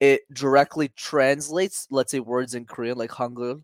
[0.00, 3.62] it directly translates, let's say, words in Korean like hangul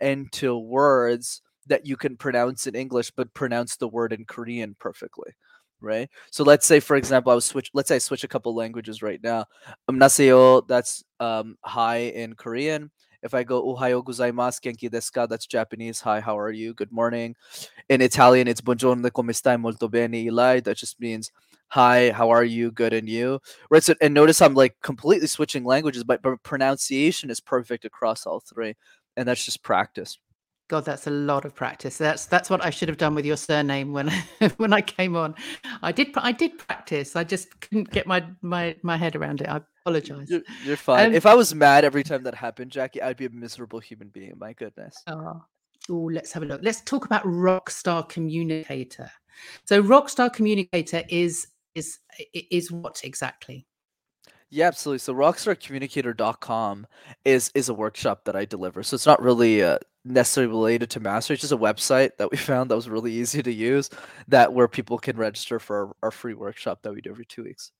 [0.00, 5.32] into words that you can pronounce in English, but pronounce the word in Korean perfectly.
[5.82, 6.08] Right.
[6.30, 7.70] So let's say, for example, I was switch.
[7.74, 9.46] Let's say I switch a couple languages right now.
[9.88, 12.90] Um, that's um, hi in Korean.
[13.22, 15.26] If I go Ohayo gozaimasu, genki desu ka?
[15.26, 16.00] That's Japanese.
[16.00, 16.72] Hi, how are you?
[16.72, 17.34] Good morning.
[17.88, 19.60] In Italian, it's buongiorno, come stai?
[19.60, 20.60] Molto bene, Eli.
[20.60, 21.32] That just means
[21.68, 22.70] hi, how are you?
[22.70, 23.40] Good and you.
[23.70, 23.82] Right.
[23.82, 28.40] So and notice I'm like completely switching languages, but, but pronunciation is perfect across all
[28.40, 28.74] three.
[29.16, 30.18] And that's just practice.
[30.72, 31.98] God, that's a lot of practice.
[31.98, 34.10] That's that's what I should have done with your surname when
[34.56, 35.34] when I came on.
[35.82, 37.14] I did I did practice.
[37.14, 39.50] I just couldn't get my my my head around it.
[39.50, 40.30] I apologize.
[40.30, 41.08] You're, you're fine.
[41.08, 44.08] Um, if I was mad every time that happened, Jackie, I'd be a miserable human
[44.08, 44.32] being.
[44.38, 44.96] My goodness.
[45.06, 45.42] Oh,
[45.90, 46.62] oh let's have a look.
[46.64, 49.10] Let's talk about Rockstar Communicator.
[49.66, 51.98] So Rockstar Communicator is is
[52.32, 53.66] is what exactly?
[54.48, 55.00] Yeah, absolutely.
[55.00, 56.86] So rockstarcommunicator.com
[57.26, 58.82] is is a workshop that I deliver.
[58.82, 61.32] So it's not really uh, necessarily related to master.
[61.32, 63.90] It's just a website that we found that was really easy to use
[64.28, 67.44] that where people can register for our, our free workshop that we do every two
[67.44, 67.72] weeks.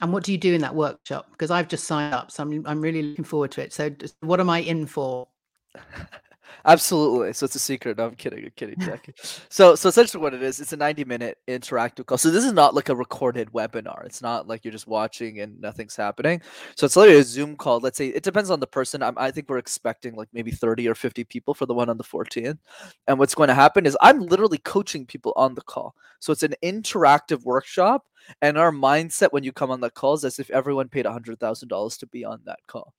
[0.00, 1.28] And what do you do in that workshop?
[1.30, 3.72] Because I've just signed up, so I'm I'm really looking forward to it.
[3.72, 5.28] So what am I in for?
[6.64, 7.32] Absolutely.
[7.32, 7.98] So it's a secret.
[7.98, 8.44] No, I'm kidding.
[8.44, 9.14] I'm kidding, Jackie.
[9.48, 12.18] so, so essentially, what it is, it's a 90 minute interactive call.
[12.18, 14.04] So this is not like a recorded webinar.
[14.04, 16.40] It's not like you're just watching and nothing's happening.
[16.76, 17.80] So it's literally a Zoom call.
[17.80, 19.02] Let's say it depends on the person.
[19.02, 21.98] I'm, I think we're expecting like maybe 30 or 50 people for the one on
[21.98, 22.58] the 14th.
[23.06, 25.94] And what's going to happen is I'm literally coaching people on the call.
[26.18, 28.04] So it's an interactive workshop.
[28.42, 31.98] And our mindset when you come on the calls is as if everyone paid $100,000
[31.98, 32.94] to be on that call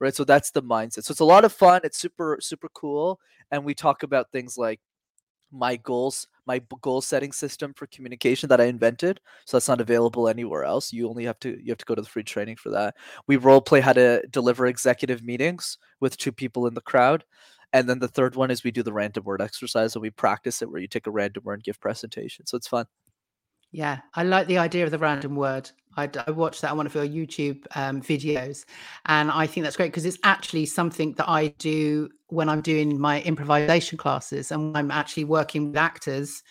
[0.00, 0.14] right?
[0.14, 1.04] So that's the mindset.
[1.04, 1.80] So it's a lot of fun.
[1.84, 4.80] It's super super cool, and we talk about things like
[5.52, 9.20] my goals, my goal setting system for communication that I invented.
[9.46, 10.92] So that's not available anywhere else.
[10.92, 12.94] You only have to you have to go to the free training for that.
[13.26, 17.24] We role play how to deliver executive meetings with two people in the crowd.
[17.72, 19.94] And then the third one is we do the random word exercise.
[19.94, 22.46] and we practice it where you take a random word and give presentation.
[22.46, 22.86] So it's fun.
[23.72, 25.70] Yeah, I like the idea of the random word.
[25.96, 28.64] I, I watched that on one of your YouTube um, videos,
[29.06, 32.98] and I think that's great because it's actually something that I do when I'm doing
[32.98, 36.42] my improvisation classes and I'm actually working with actors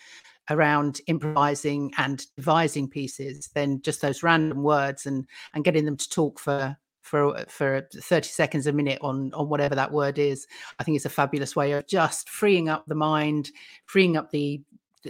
[0.50, 3.50] around improvising and devising pieces.
[3.54, 8.28] Then just those random words and and getting them to talk for for for 30
[8.28, 10.44] seconds a minute on on whatever that word is
[10.80, 13.50] i think it's a fabulous way of just freeing up the mind
[13.84, 14.60] freeing up the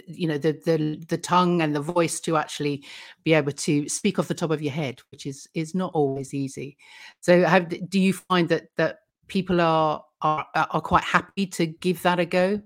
[0.07, 2.85] you know the the the tongue and the voice to actually
[3.25, 6.35] be able to speak off the top of your head which is is not always
[6.35, 6.77] easy.
[7.20, 7.44] So
[7.88, 12.27] do you find that that people are are are quite happy to give that a
[12.27, 12.61] go?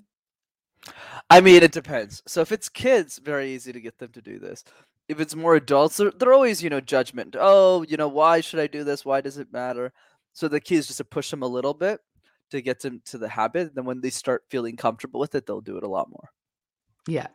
[1.28, 2.22] I mean it depends.
[2.26, 4.64] So if it's kids very easy to get them to do this.
[5.08, 7.36] If it's more adults they're, they're always you know judgment.
[7.38, 9.04] Oh you know why should i do this?
[9.04, 9.92] Why does it matter?
[10.32, 12.00] So the key is just to push them a little bit
[12.50, 13.74] to get them to the habit.
[13.74, 16.30] Then when they start feeling comfortable with it they'll do it a lot more
[17.06, 17.28] yeah.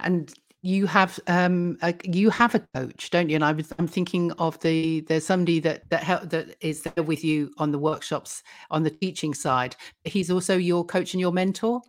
[0.00, 0.32] And
[0.62, 3.36] you have um a, you have a coach, don't you?
[3.36, 7.04] And I was I'm thinking of the there's somebody that that help that is there
[7.04, 9.76] with you on the workshops on the teaching side.
[10.04, 11.82] He's also your coach and your mentor.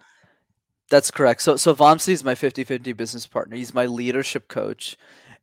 [0.90, 1.42] That's correct.
[1.42, 3.58] So so Vamsi is my 50-50 business partner.
[3.58, 4.96] He's my leadership coach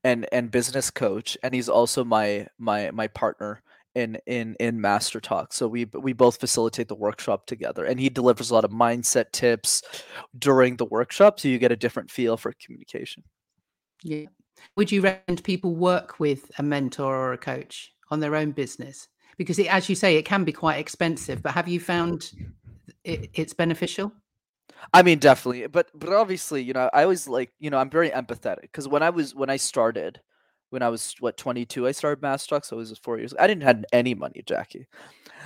[0.04, 3.62] and and business coach and he's also my my my partner
[3.94, 5.52] in in in master talk.
[5.52, 9.32] So we we both facilitate the workshop together and he delivers a lot of mindset
[9.32, 9.82] tips
[10.38, 13.22] during the workshop so you get a different feel for communication.
[14.02, 14.26] Yeah.
[14.76, 19.08] Would you recommend people work with a mentor or a coach on their own business?
[19.36, 22.32] Because it, as you say it can be quite expensive but have you found
[23.04, 24.12] it, it's beneficial?
[24.92, 28.10] I mean, definitely, but but obviously, you know, I always like, you know, I'm very
[28.10, 30.20] empathetic because when I was when I started,
[30.74, 33.32] when I was what 22 I started Master Talk, so it was four years.
[33.38, 34.86] I didn't have any money, Jackie.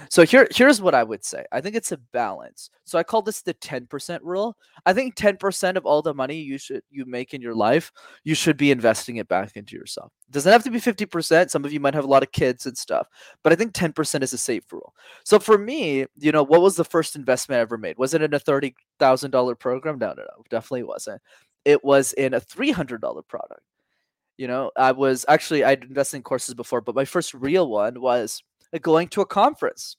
[0.08, 1.44] So here here's what I would say.
[1.52, 2.70] I think it's a balance.
[2.84, 4.56] So I call this the 10% rule.
[4.86, 7.92] I think 10% of all the money you should you make in your life,
[8.24, 10.10] you should be investing it back into yourself.
[10.28, 11.50] It doesn't have to be 50%.
[11.50, 13.06] Some of you might have a lot of kids and stuff,
[13.44, 14.94] but I think 10% is a safe rule.
[15.24, 17.98] So for me, you know, what was the first investment I ever made?
[17.98, 19.98] Was it in a $30,000 program?
[19.98, 21.20] No, no, no, definitely wasn't.
[21.66, 23.60] It was in a $300 product.
[24.38, 28.00] You know, I was actually I'd invested in courses before, but my first real one
[28.00, 29.96] was uh, going to a conference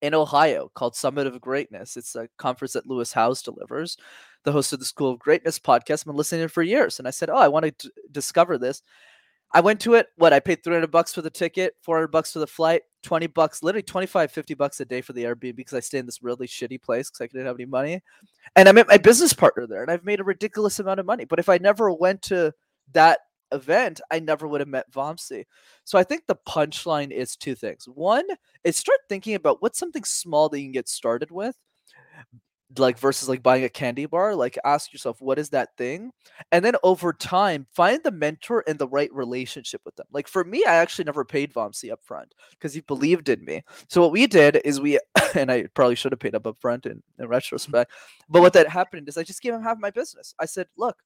[0.00, 1.96] in Ohio called Summit of Greatness.
[1.96, 3.96] It's a conference that Lewis Howes delivers,
[4.44, 6.00] the host of the School of Greatness podcast.
[6.00, 8.82] I've been listening to for years, and I said, "Oh, I want to discover this."
[9.52, 10.08] I went to it.
[10.16, 13.62] What I paid 300 bucks for the ticket, 400 bucks for the flight, 20 bucks,
[13.62, 16.46] literally 25, 50 bucks a day for the Airbnb because I stay in this really
[16.46, 18.02] shitty place because I didn't have any money.
[18.56, 21.24] And I met my business partner there, and I've made a ridiculous amount of money.
[21.24, 22.52] But if I never went to
[22.92, 23.20] that
[23.52, 25.44] event, I never would have met Vamsi.
[25.84, 27.86] So I think the punchline is two things.
[27.86, 28.26] One
[28.64, 31.56] is start thinking about what's something small that you can get started with
[32.76, 36.10] like versus like buying a candy bar like ask yourself what is that thing
[36.52, 40.44] and then over time find the mentor and the right relationship with them like for
[40.44, 44.12] me i actually never paid vamsi up front because he believed in me so what
[44.12, 44.98] we did is we
[45.34, 47.90] and i probably should have paid up up front in, in retrospect
[48.28, 50.96] but what that happened is i just gave him half my business i said look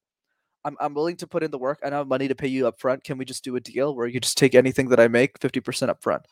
[0.64, 2.66] I'm, I'm willing to put in the work i don't have money to pay you
[2.66, 5.08] up front can we just do a deal where you just take anything that i
[5.08, 6.26] make 50% up front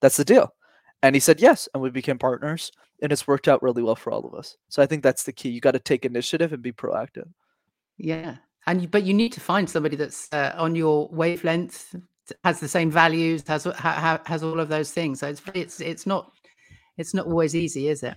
[0.00, 0.52] that's the deal
[1.04, 4.10] and he said yes, and we became partners, and it's worked out really well for
[4.10, 4.56] all of us.
[4.70, 5.50] So I think that's the key.
[5.50, 7.28] You got to take initiative and be proactive.
[7.98, 11.94] Yeah, and you, but you need to find somebody that's uh, on your wavelength,
[12.42, 15.20] has the same values, has ha, has all of those things.
[15.20, 16.32] So it's it's it's not
[16.96, 18.16] it's not always easy, is it?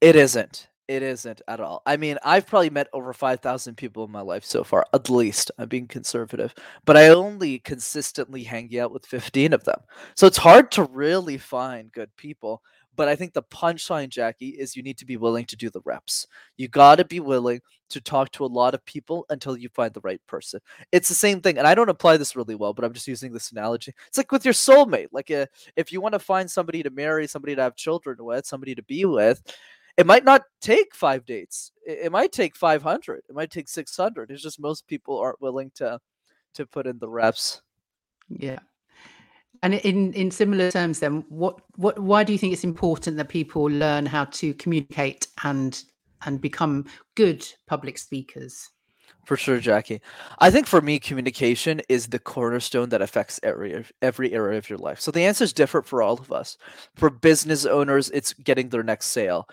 [0.00, 0.68] It isn't.
[0.88, 1.82] It isn't at all.
[1.84, 5.50] I mean, I've probably met over 5,000 people in my life so far, at least.
[5.58, 9.80] I'm being conservative, but I only consistently hang out with 15 of them.
[10.14, 12.62] So it's hard to really find good people.
[12.94, 15.82] But I think the punchline, Jackie, is you need to be willing to do the
[15.84, 16.26] reps.
[16.56, 19.92] You got to be willing to talk to a lot of people until you find
[19.92, 20.60] the right person.
[20.92, 21.58] It's the same thing.
[21.58, 23.92] And I don't apply this really well, but I'm just using this analogy.
[24.08, 25.08] It's like with your soulmate.
[25.12, 25.46] Like, a, uh,
[25.76, 28.82] if you want to find somebody to marry, somebody to have children with, somebody to
[28.82, 29.42] be with,
[29.96, 31.72] it might not take five dates.
[31.86, 33.22] It, it might take 500.
[33.28, 34.30] It might take 600.
[34.30, 35.98] It's just most people aren't willing to
[36.54, 37.60] to put in the reps.
[38.28, 38.58] Yeah.
[39.62, 43.28] And in in similar terms, then, what what why do you think it's important that
[43.28, 45.82] people learn how to communicate and
[46.24, 48.70] and become good public speakers?
[49.26, 50.00] For sure, Jackie.
[50.38, 54.78] I think for me, communication is the cornerstone that affects every every area of your
[54.78, 55.00] life.
[55.00, 56.56] So the answer is different for all of us.
[56.94, 59.48] For business owners, it's getting their next sale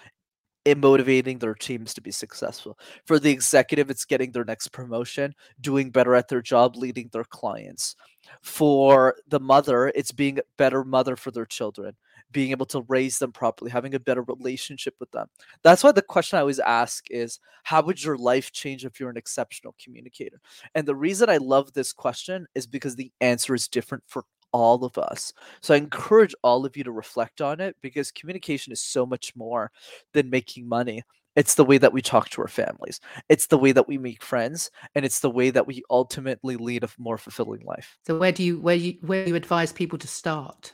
[0.65, 2.77] in motivating their teams to be successful.
[3.05, 7.25] For the executive, it's getting their next promotion, doing better at their job, leading their
[7.25, 7.95] clients.
[8.41, 11.95] For the mother, it's being a better mother for their children,
[12.31, 15.27] being able to raise them properly, having a better relationship with them.
[15.63, 19.09] That's why the question I always ask is how would your life change if you're
[19.09, 20.39] an exceptional communicator?
[20.75, 24.85] And the reason I love this question is because the answer is different for all
[24.85, 25.33] of us.
[25.61, 29.35] So I encourage all of you to reflect on it because communication is so much
[29.35, 29.71] more
[30.13, 31.03] than making money.
[31.35, 33.01] It's the way that we talk to our families.
[33.27, 36.83] It's the way that we make friends, and it's the way that we ultimately lead
[36.83, 37.97] a more fulfilling life.
[38.05, 40.73] So where do you where you where do you advise people to start?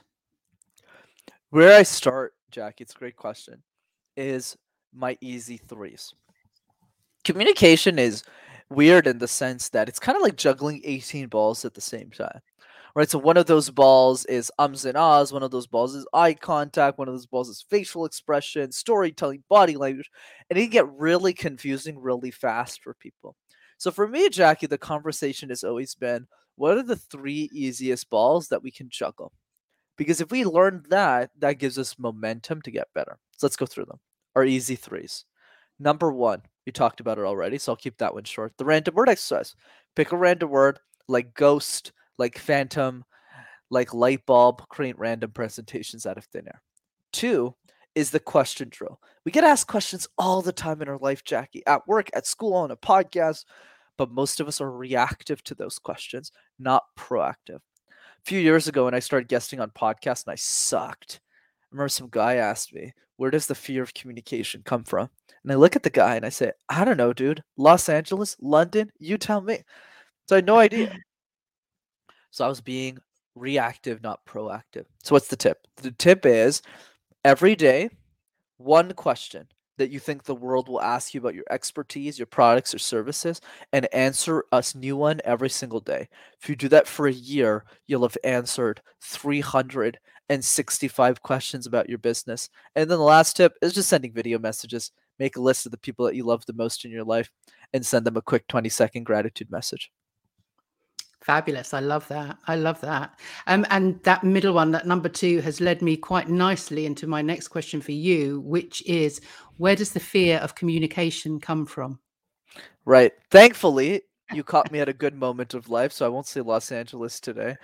[1.49, 3.63] Where I start, Jack, it's a great question,
[4.17, 4.57] is
[4.93, 6.13] my easy threes.
[7.23, 8.23] Communication is
[8.69, 12.11] weird in the sense that it's kind of like juggling 18 balls at the same
[12.11, 12.39] time
[12.95, 13.10] right?
[13.10, 16.34] So one of those balls is ums and ahs, one of those balls is eye
[16.34, 20.10] contact, one of those balls is facial expression, storytelling, body language,
[20.49, 23.36] and it can get really confusing really fast for people.
[23.78, 28.49] So for me, Jackie, the conversation has always been what are the three easiest balls
[28.49, 29.32] that we can juggle?
[29.97, 33.17] Because if we learn that, that gives us momentum to get better.
[33.38, 33.99] So let's go through them.
[34.36, 35.25] Our easy threes.
[35.80, 38.54] Number one, we talked about it already, so I'll keep that one short.
[38.58, 39.56] The random word exercise.
[39.95, 43.03] Pick a random word like ghost, like Phantom,
[43.71, 46.62] like Light Bulb, create random presentations out of thin air.
[47.12, 47.55] Two
[47.95, 48.99] is the question drill.
[49.25, 52.53] We get asked questions all the time in our life, Jackie, at work, at school,
[52.53, 53.45] on a podcast,
[53.97, 57.60] but most of us are reactive to those questions, not proactive.
[57.88, 61.21] A few years ago, when I started guesting on podcasts and I sucked,
[61.63, 65.10] I remember some guy asked me, Where does the fear of communication come from?
[65.43, 67.43] And I look at the guy and I say, I don't know, dude.
[67.58, 69.60] Los Angeles, London, you tell me.
[70.27, 70.95] So I had no idea.
[72.31, 72.99] So I was being
[73.35, 74.85] reactive, not proactive.
[75.03, 75.67] So what's the tip?
[75.77, 76.61] The tip is
[77.23, 77.89] every day,
[78.57, 82.75] one question that you think the world will ask you about your expertise, your products
[82.75, 83.41] or services,
[83.73, 86.07] and answer a new one every single day.
[86.41, 92.49] If you do that for a year, you'll have answered 365 questions about your business.
[92.75, 94.91] And then the last tip is just sending video messages.
[95.17, 97.31] Make a list of the people that you love the most in your life
[97.73, 99.91] and send them a quick 20 second gratitude message.
[101.21, 101.73] Fabulous.
[101.73, 102.38] I love that.
[102.47, 103.19] I love that.
[103.47, 107.22] Um, and that middle one, that number two, has led me quite nicely into my
[107.22, 109.20] next question for you, which is
[109.57, 111.99] where does the fear of communication come from?
[112.86, 113.11] Right.
[113.30, 116.72] Thankfully, you caught me at a good moment of life, so I won't say Los
[116.72, 117.57] Angeles today.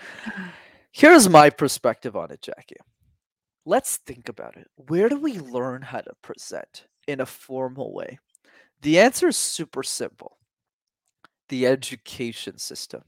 [0.92, 2.78] Here's my perspective on it, Jackie.
[3.66, 4.68] Let's think about it.
[4.76, 8.20] Where do we learn how to present in a formal way?
[8.82, 10.38] The answer is super simple
[11.50, 13.04] the education system.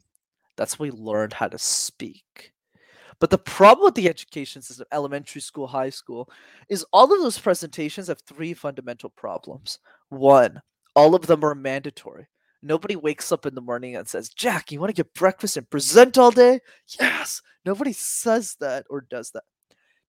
[0.57, 2.53] That's when we learned how to speak.
[3.19, 6.29] But the problem with the education system, elementary school, high school,
[6.69, 9.79] is all of those presentations have three fundamental problems.
[10.09, 10.61] One,
[10.95, 12.27] all of them are mandatory,
[12.61, 15.69] Nobody wakes up in the morning and says, Jack, you want to get breakfast and
[15.69, 16.59] present all day?
[16.99, 17.41] Yes.
[17.65, 19.43] Nobody says that or does that.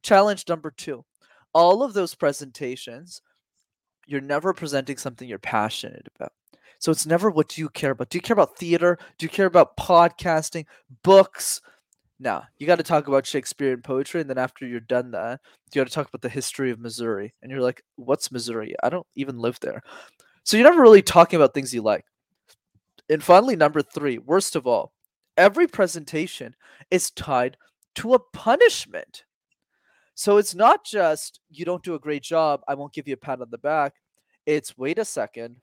[0.02, 1.04] Challenge number two
[1.54, 3.22] all of those presentations,
[4.06, 6.32] you're never presenting something you're passionate about.
[6.78, 8.10] So it's never what do you care about?
[8.10, 8.98] Do you care about theater?
[9.18, 10.66] Do you care about podcasting,
[11.02, 11.60] books?
[12.20, 15.40] Now you got to talk about Shakespearean poetry, and then after you're done that,
[15.72, 17.34] you got to talk about the history of Missouri.
[17.42, 18.74] And you're like, what's Missouri?
[18.82, 19.82] I don't even live there.
[20.44, 22.04] So you're never really talking about things you like.
[23.10, 24.92] And finally, number three, worst of all,
[25.36, 26.54] every presentation
[26.90, 27.56] is tied
[27.96, 29.24] to a punishment.
[30.14, 33.18] So it's not just you don't do a great job, I won't give you a
[33.18, 33.94] pat on the back.
[34.46, 35.56] It's wait a second,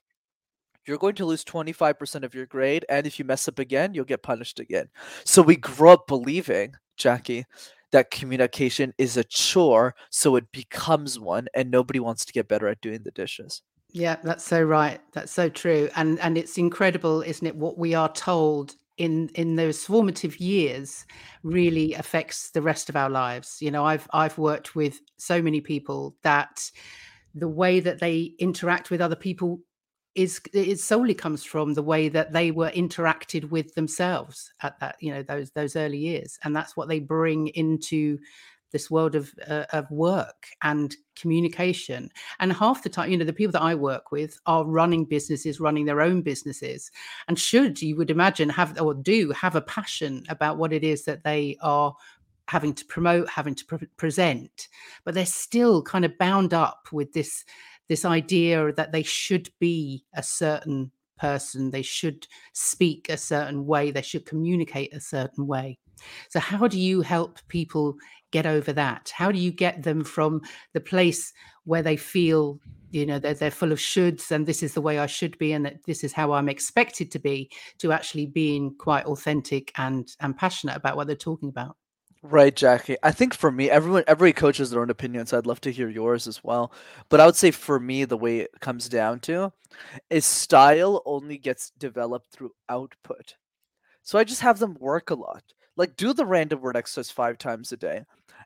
[0.88, 2.86] you're going to lose 25% of your grade.
[2.90, 4.88] And if you mess up again, you'll get punished again.
[5.24, 7.46] So we grow up believing, Jackie,
[7.92, 9.96] that communication is a chore.
[10.10, 13.62] So it becomes one, and nobody wants to get better at doing the dishes.
[13.92, 15.00] Yeah, that's so right.
[15.14, 15.90] That's so true.
[15.96, 21.06] And and it's incredible, isn't it, what we are told in in those formative years
[21.44, 23.58] really affects the rest of our lives.
[23.62, 26.70] You know, I've I've worked with so many people that
[27.34, 29.60] the way that they interact with other people
[30.16, 34.96] is it solely comes from the way that they were interacted with themselves at that
[35.00, 36.40] you know those those early years.
[36.44, 38.18] And that's what they bring into
[38.72, 42.10] this world of uh, of work and communication.
[42.40, 45.60] And half the time you know the people that i work with are running businesses
[45.60, 46.92] running their own businesses.
[47.28, 51.04] And should you would imagine have or do have a passion about what it is
[51.06, 51.94] that they are
[52.48, 54.68] having to promote having to pre- present.
[55.04, 57.44] But they're still kind of bound up with this
[57.88, 63.92] this idea that they should be a certain person, they should speak a certain way,
[63.92, 65.78] they should communicate a certain way.
[66.30, 67.96] So, how do you help people
[68.32, 69.12] get over that?
[69.16, 70.42] How do you get them from
[70.74, 71.32] the place
[71.64, 72.60] where they feel,
[72.92, 75.54] you know, they're, they're full of shoulds and this is the way I should be
[75.54, 80.08] and that this is how I'm expected to be, to actually being quite authentic and,
[80.20, 81.78] and passionate about what they're talking about?
[82.28, 82.98] Right, Jackie.
[83.04, 85.72] I think for me, everyone, every coach has their own opinion, so I'd love to
[85.72, 86.72] hear yours as well.
[87.10, 89.54] But I would say for me, the way it comes down to
[90.10, 93.36] is style only gets developed through output.
[94.04, 95.44] So I just have them work a lot.
[95.78, 98.04] Like do the random word exercise five times a day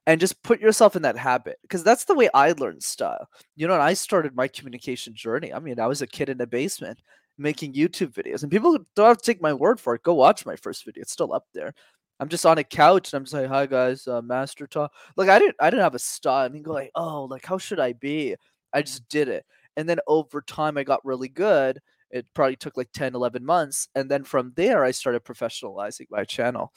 [0.08, 3.30] and just put yourself in that habit because that's the way I learned style.
[3.56, 5.54] You know, and I started my communication journey.
[5.54, 7.02] I mean, I was a kid in a basement
[7.38, 10.04] making YouTube videos, and people don't have to take my word for it.
[10.04, 11.74] Go watch my first video; it's still up there.
[12.20, 15.30] I'm just on a couch and I'm just like, "Hi guys, uh, Master Talk." Like
[15.30, 16.50] I didn't, I didn't have a style.
[16.50, 18.36] Mean, go like, "Oh, like how should I be?"
[18.74, 19.46] I just did it,
[19.78, 21.80] and then over time, I got really good.
[22.12, 26.24] It probably took like 10, 11 months, and then from there, I started professionalizing my
[26.26, 26.74] channel.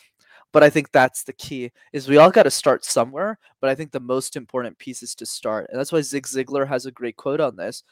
[0.53, 3.38] But I think that's the key: is we all got to start somewhere.
[3.61, 6.68] But I think the most important piece is to start, and that's why Zig Ziglar
[6.68, 7.84] has a great quote on this: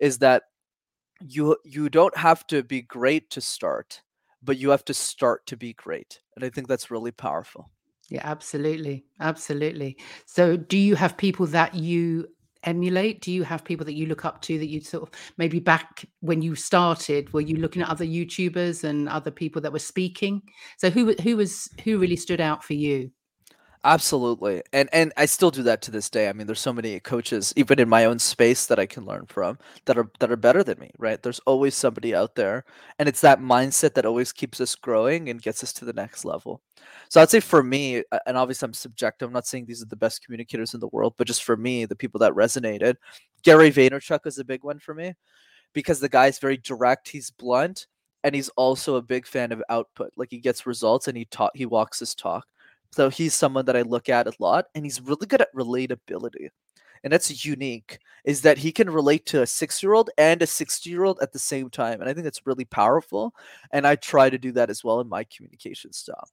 [0.00, 0.44] is that
[1.20, 4.02] you you don't have to be great to start
[4.42, 6.20] but you have to start to be great.
[6.36, 7.70] And I think that's really powerful.
[8.08, 9.04] Yeah, absolutely.
[9.20, 9.96] Absolutely.
[10.26, 12.28] So, do you have people that you
[12.64, 13.20] emulate?
[13.20, 16.04] Do you have people that you look up to that you sort of maybe back
[16.20, 20.42] when you started, were you looking at other YouTubers and other people that were speaking?
[20.78, 23.10] So, who who was who really stood out for you?
[23.84, 24.62] Absolutely.
[24.72, 26.28] And and I still do that to this day.
[26.28, 29.26] I mean, there's so many coaches even in my own space that I can learn
[29.26, 31.20] from that are that are better than me, right?
[31.20, 32.64] There's always somebody out there,
[33.00, 36.24] and it's that mindset that always keeps us growing and gets us to the next
[36.24, 36.62] level.
[37.08, 39.96] So I'd say for me, and obviously I'm subjective, I'm not saying these are the
[39.96, 42.94] best communicators in the world, but just for me, the people that resonated,
[43.42, 45.14] Gary Vaynerchuk is a big one for me
[45.74, 47.86] because the guy's very direct, he's blunt,
[48.24, 50.12] and he's also a big fan of output.
[50.16, 52.46] Like he gets results and he taught he walks his talk.
[52.92, 56.48] So he's someone that I look at a lot, and he's really good at relatability.
[57.04, 60.46] And that's unique, is that he can relate to a six year old and a
[60.46, 62.00] 60 year old at the same time.
[62.00, 63.34] And I think that's really powerful.
[63.72, 66.28] And I try to do that as well in my communication style.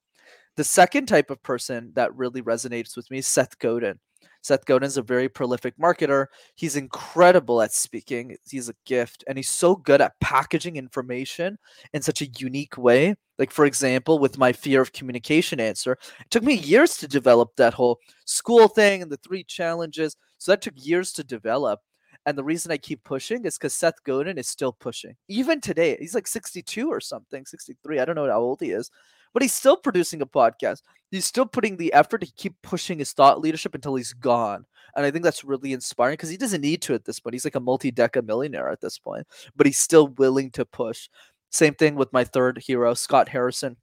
[0.57, 3.99] The second type of person that really resonates with me is Seth Godin.
[4.41, 6.27] Seth Godin is a very prolific marketer.
[6.55, 8.35] He's incredible at speaking.
[8.49, 11.57] He's a gift, and he's so good at packaging information
[11.93, 13.15] in such a unique way.
[13.37, 17.55] Like, for example, with my fear of communication answer, it took me years to develop
[17.55, 20.15] that whole school thing and the three challenges.
[20.37, 21.79] So that took years to develop.
[22.25, 25.15] And the reason I keep pushing is because Seth Godin is still pushing.
[25.29, 27.99] Even today, he's like 62 or something, 63.
[27.99, 28.91] I don't know how old he is
[29.33, 30.81] but he's still producing a podcast.
[31.11, 34.65] He's still putting the effort to keep pushing his thought leadership until he's gone.
[34.95, 37.33] And I think that's really inspiring because he doesn't need to at this point.
[37.35, 39.25] He's like a multi deca millionaire at this point,
[39.55, 41.09] but he's still willing to push.
[41.51, 43.77] Same thing with my third hero, Scott Harrison,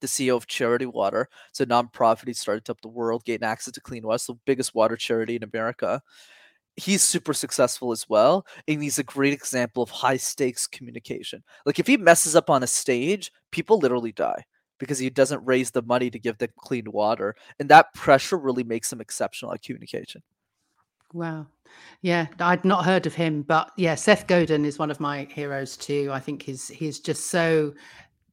[0.00, 1.28] the CEO of Charity Water.
[1.50, 2.28] It's a nonprofit.
[2.28, 5.44] He started up the world gain access to clean water, the biggest water charity in
[5.44, 6.02] America.
[6.76, 11.78] he's super successful as well and he's a great example of high stakes communication like
[11.78, 14.44] if he messes up on a stage people literally die
[14.78, 18.64] because he doesn't raise the money to give them clean water and that pressure really
[18.64, 20.22] makes him exceptional at communication
[21.12, 21.46] Wow.
[22.02, 25.76] Yeah, I'd not heard of him, but yeah, Seth Godin is one of my heroes
[25.76, 26.10] too.
[26.12, 27.74] I think he's he's just so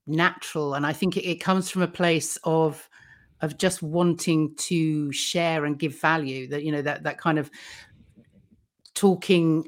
[0.08, 2.88] natural, and I think it, it comes from a place of
[3.41, 6.48] of just wanting to share and give value.
[6.48, 7.50] That you know that that kind of
[8.94, 9.68] talking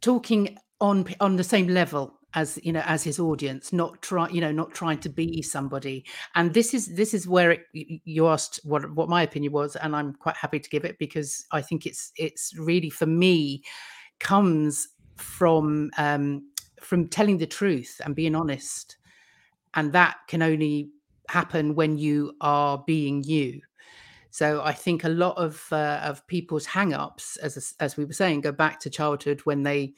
[0.00, 4.40] talking on on the same level as you know as his audience not try you
[4.40, 6.04] know not trying to be somebody.
[6.36, 9.96] And this is this is where it, you asked what what my opinion was and
[9.96, 13.62] i'm quite happy to give it because i think it's it's really for me
[14.20, 16.42] comes from um
[16.80, 18.96] from telling the truth and being honest.
[19.74, 20.90] And that can only
[21.28, 23.60] happen when you are being you.
[24.30, 28.42] So I think a lot of uh, of people's hang-ups, as as we were saying,
[28.42, 29.94] go back to childhood when they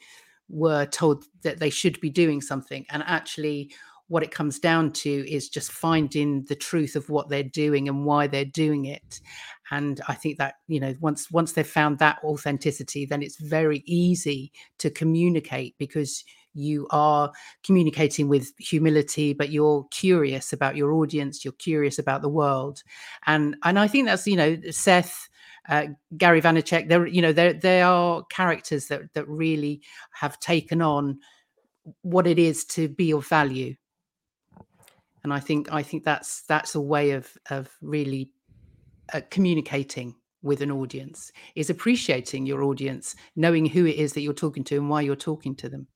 [0.49, 2.85] were told that they should be doing something.
[2.89, 3.71] And actually
[4.09, 8.05] what it comes down to is just finding the truth of what they're doing and
[8.05, 9.21] why they're doing it.
[9.71, 13.83] And i think that you know once once they've found that authenticity then it's very
[13.85, 16.23] easy to communicate because
[16.55, 17.31] you are
[17.63, 22.81] communicating with humility but you're curious about your audience you're curious about the world.
[23.27, 25.29] And and i think that's you know seth
[25.67, 25.87] uh,
[26.17, 26.87] Gary Vaynerchuk.
[26.87, 29.81] There, you know, there there are characters that that really
[30.13, 31.19] have taken on
[32.01, 33.75] what it is to be of value,
[35.23, 38.31] and I think I think that's that's a way of of really
[39.13, 44.33] uh, communicating with an audience is appreciating your audience, knowing who it is that you're
[44.33, 45.87] talking to and why you're talking to them.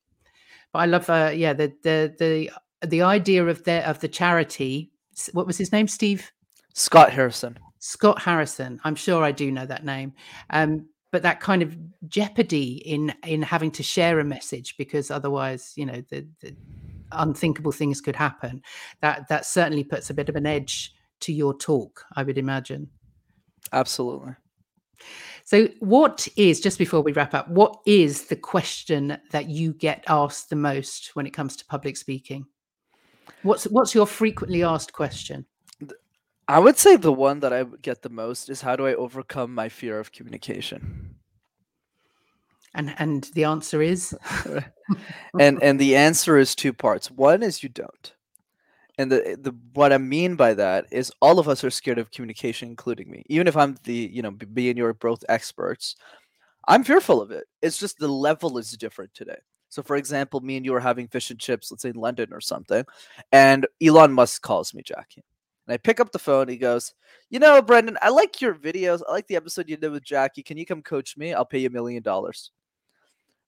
[0.72, 2.52] But I love, uh, yeah, the the the
[2.86, 4.92] the idea of the of the charity.
[5.32, 5.88] What was his name?
[5.88, 6.32] Steve
[6.74, 7.58] Scott Harrison.
[7.86, 8.80] Scott Harrison.
[8.86, 10.14] I'm sure I do know that name.
[10.52, 11.76] Um, but that kind of
[12.08, 16.56] jeopardy in in having to share a message because otherwise, you know, the, the
[17.12, 18.62] unthinkable things could happen.
[19.02, 22.90] That that certainly puts a bit of an edge to your talk, I would imagine.
[23.74, 24.36] Absolutely.
[25.44, 27.50] So, what is just before we wrap up?
[27.50, 31.98] What is the question that you get asked the most when it comes to public
[31.98, 32.46] speaking?
[33.42, 35.46] What's what's your frequently asked question?
[36.48, 39.54] I would say the one that I get the most is how do I overcome
[39.54, 41.16] my fear of communication?
[42.76, 44.16] And and the answer is
[45.40, 47.12] and and the answer is two parts.
[47.12, 48.14] One is you don't.
[48.98, 52.12] And the the what I mean by that is all of us are scared of
[52.12, 53.24] communication including me.
[53.28, 55.96] Even if I'm the, you know, being and you're both experts,
[56.68, 57.46] I'm fearful of it.
[57.62, 59.38] It's just the level is different today.
[59.70, 62.30] So, for example, me and you are having fish and chips, let's say in London
[62.32, 62.86] or something,
[63.32, 65.24] and Elon Musk calls me, Jackie.
[65.68, 66.48] And I pick up the phone.
[66.48, 66.94] He goes,
[67.30, 69.02] You know, Brendan, I like your videos.
[69.08, 70.44] I like the episode you did with Jackie.
[70.44, 71.34] Can you come coach me?
[71.34, 72.52] I'll pay you a million dollars.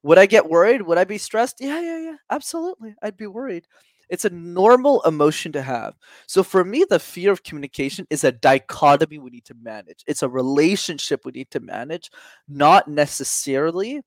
[0.03, 0.84] Would I get worried?
[0.84, 1.57] Would I be stressed?
[1.59, 2.16] Yeah, yeah, yeah.
[2.30, 2.95] Absolutely.
[3.01, 3.66] I'd be worried.
[4.07, 5.95] It's a normal emotion to have.
[6.28, 10.03] So for me, the fear of communication is a dichotomy we need to manage.
[10.05, 12.11] It's a relationship we need to manage,
[12.47, 14.01] not necessarily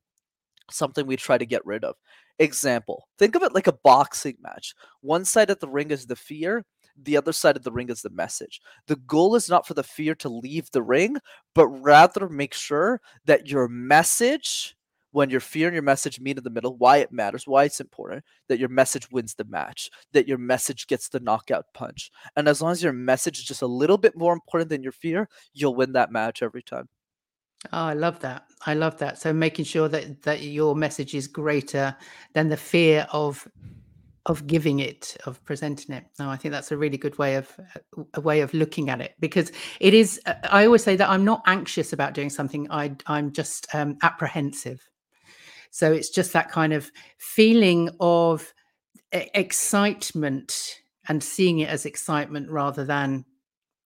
[0.70, 1.96] something we try to get rid of.
[2.40, 4.72] Example think of it like a boxing match.
[5.00, 6.64] One side of the ring is the fear,
[7.02, 8.60] the other side of the ring is the message.
[8.86, 11.16] The goal is not for the fear to leave the ring,
[11.54, 14.76] but rather make sure that your message,
[15.12, 17.80] when your fear and your message meet in the middle, why it matters, why it's
[17.80, 22.10] important, that your message wins the match, that your message gets the knockout punch.
[22.36, 24.92] And as long as your message is just a little bit more important than your
[24.92, 26.88] fear, you'll win that match every time.
[27.72, 28.44] Oh, I love that.
[28.66, 29.18] I love that.
[29.18, 31.96] So making sure that that your message is greater
[32.32, 33.48] than the fear of
[34.28, 36.04] of giving it of presenting it.
[36.18, 37.58] No i think that's a really good way of
[38.14, 39.50] a way of looking at it because
[39.80, 42.70] it is uh, i always say that i'm not anxious about doing something.
[42.70, 44.86] I i'm just um, apprehensive.
[45.70, 48.54] So it's just that kind of feeling of
[49.12, 53.24] excitement and seeing it as excitement rather than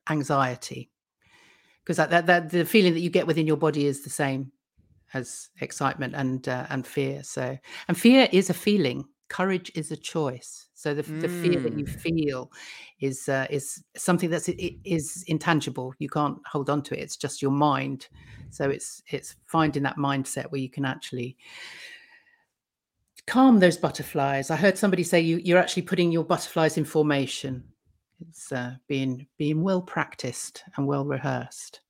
[0.08, 0.90] anxiety.
[1.82, 4.52] Because that, that, that the feeling that you get within your body is the same
[5.14, 7.22] as excitement and uh, and fear.
[7.22, 10.68] So and fear is a feeling courage is a choice.
[10.74, 11.22] So the, mm.
[11.22, 12.00] the fear that you mm.
[12.00, 12.52] feel
[13.00, 15.94] is uh, is something that's it is intangible.
[15.98, 17.00] You can't hold on to it.
[17.00, 18.08] It's just your mind.
[18.50, 21.36] So it's it's finding that mindset where you can actually
[23.26, 24.50] calm those butterflies.
[24.50, 27.64] I heard somebody say you you're actually putting your butterflies in formation.
[28.28, 31.80] It's uh, being being well practiced and well rehearsed.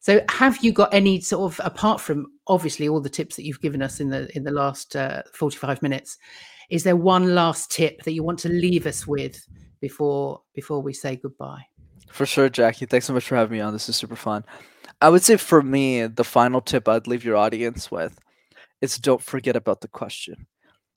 [0.00, 3.60] So, have you got any sort of apart from obviously all the tips that you've
[3.60, 6.18] given us in the in the last uh, forty five minutes?
[6.68, 9.46] is there one last tip that you want to leave us with
[9.80, 11.62] before before we say goodbye?
[12.10, 12.86] For sure, Jackie.
[12.86, 13.72] Thanks so much for having me on.
[13.72, 14.44] This is super fun.
[15.00, 18.18] I would say for me, the final tip I'd leave your audience with
[18.80, 20.46] is don't forget about the question.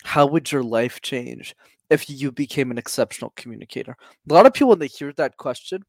[0.04, 1.56] How would your life change
[1.90, 3.96] if you became an exceptional communicator?
[4.30, 5.84] A lot of people, when they hear that question,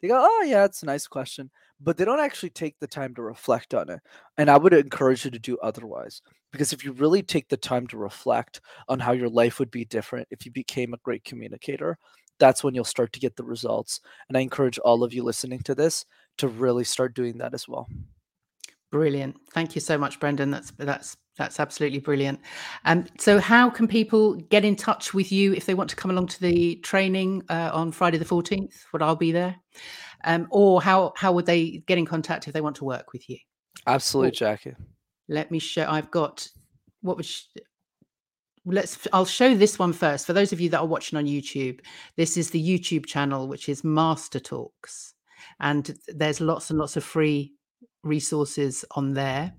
[0.00, 1.50] they go, Oh, yeah, it's a nice question.
[1.80, 4.00] But they don't actually take the time to reflect on it.
[4.38, 6.22] And I would encourage you to do otherwise.
[6.52, 9.84] Because if you really take the time to reflect on how your life would be
[9.84, 11.98] different if you became a great communicator,
[12.38, 14.00] that's when you'll start to get the results.
[14.28, 16.04] And I encourage all of you listening to this
[16.38, 17.88] to really start doing that as well.
[18.90, 19.36] Brilliant.
[19.52, 20.50] Thank you so much, Brendan.
[20.50, 22.40] That's that's that's absolutely brilliant.
[22.84, 26.10] Um, so, how can people get in touch with you if they want to come
[26.10, 28.84] along to the training uh, on Friday the fourteenth?
[28.92, 29.56] Would I'll be there,
[30.24, 33.28] um, or how how would they get in contact if they want to work with
[33.28, 33.38] you?
[33.86, 34.74] Absolutely, Jackie.
[35.28, 35.86] Let me show.
[35.88, 36.48] I've got
[37.02, 37.48] what was.
[38.64, 39.06] Let's.
[39.12, 41.80] I'll show this one first for those of you that are watching on YouTube.
[42.16, 45.14] This is the YouTube channel, which is Master Talks,
[45.60, 47.54] and there's lots and lots of free
[48.02, 49.52] resources on there.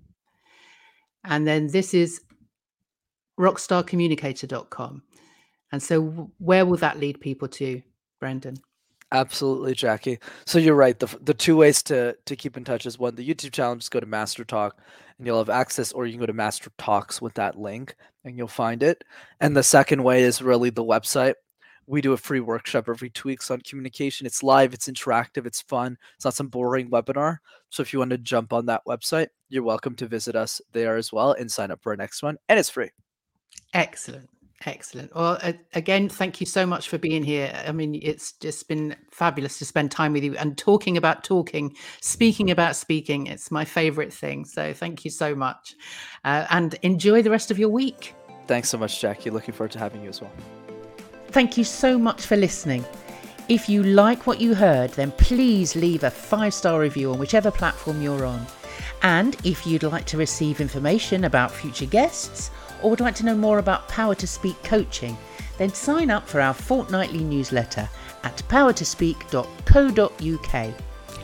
[1.24, 2.22] And then this is
[3.40, 5.04] rockstarcommunicator.com.
[5.72, 7.82] And so, where will that lead people to,
[8.20, 8.58] Brendan?
[9.12, 10.20] Absolutely, Jackie.
[10.46, 11.00] So you're right.
[11.00, 13.92] The the two ways to to keep in touch is one, the YouTube channel, just
[13.92, 14.82] go to Master Talk
[15.18, 17.96] and you'll have access, or you can go to Master Talks with that link
[18.26, 19.04] and you'll find it.
[19.40, 21.36] And the second way is really the website.
[21.88, 24.28] We do a free workshop every two weeks on communication.
[24.28, 25.98] It's live, it's interactive, it's fun.
[26.16, 27.38] It's not some boring webinar.
[27.70, 30.98] So if you want to jump on that website, you're welcome to visit us there
[30.98, 32.38] as well and sign up for our next one.
[32.50, 32.90] And it's free.
[33.74, 34.30] Excellent.
[34.66, 35.14] Excellent.
[35.16, 37.54] Well, uh, again, thank you so much for being here.
[37.68, 41.76] I mean, it's just been fabulous to spend time with you and talking about talking,
[42.02, 43.28] speaking about speaking.
[43.28, 44.46] It's my favorite thing.
[44.46, 45.76] So thank you so much.
[46.26, 48.16] Uh, and enjoy the rest of your week.
[48.48, 49.30] Thanks so much, Jackie.
[49.30, 50.32] Looking forward to having you as well.
[51.28, 52.84] Thank you so much for listening.
[53.50, 57.52] If you like what you heard, then please leave a five star review on whichever
[57.52, 58.46] platform you're on.
[59.04, 62.50] And if you'd like to receive information about future guests,
[62.82, 65.18] or would like to know more about Power to Speak coaching,
[65.58, 67.90] then sign up for our fortnightly newsletter
[68.24, 70.74] at powertospeak.co.uk.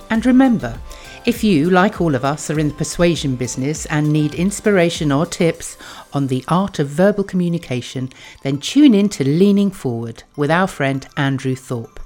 [0.09, 0.79] And remember,
[1.25, 5.25] if you, like all of us, are in the persuasion business and need inspiration or
[5.25, 5.77] tips
[6.11, 8.09] on the art of verbal communication,
[8.43, 11.99] then tune in to Leaning Forward with our friend Andrew Thorpe.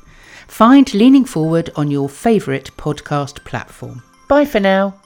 [0.48, 4.04] Find Leaning Forward on your favourite podcast platform.
[4.30, 5.02] Bye for now.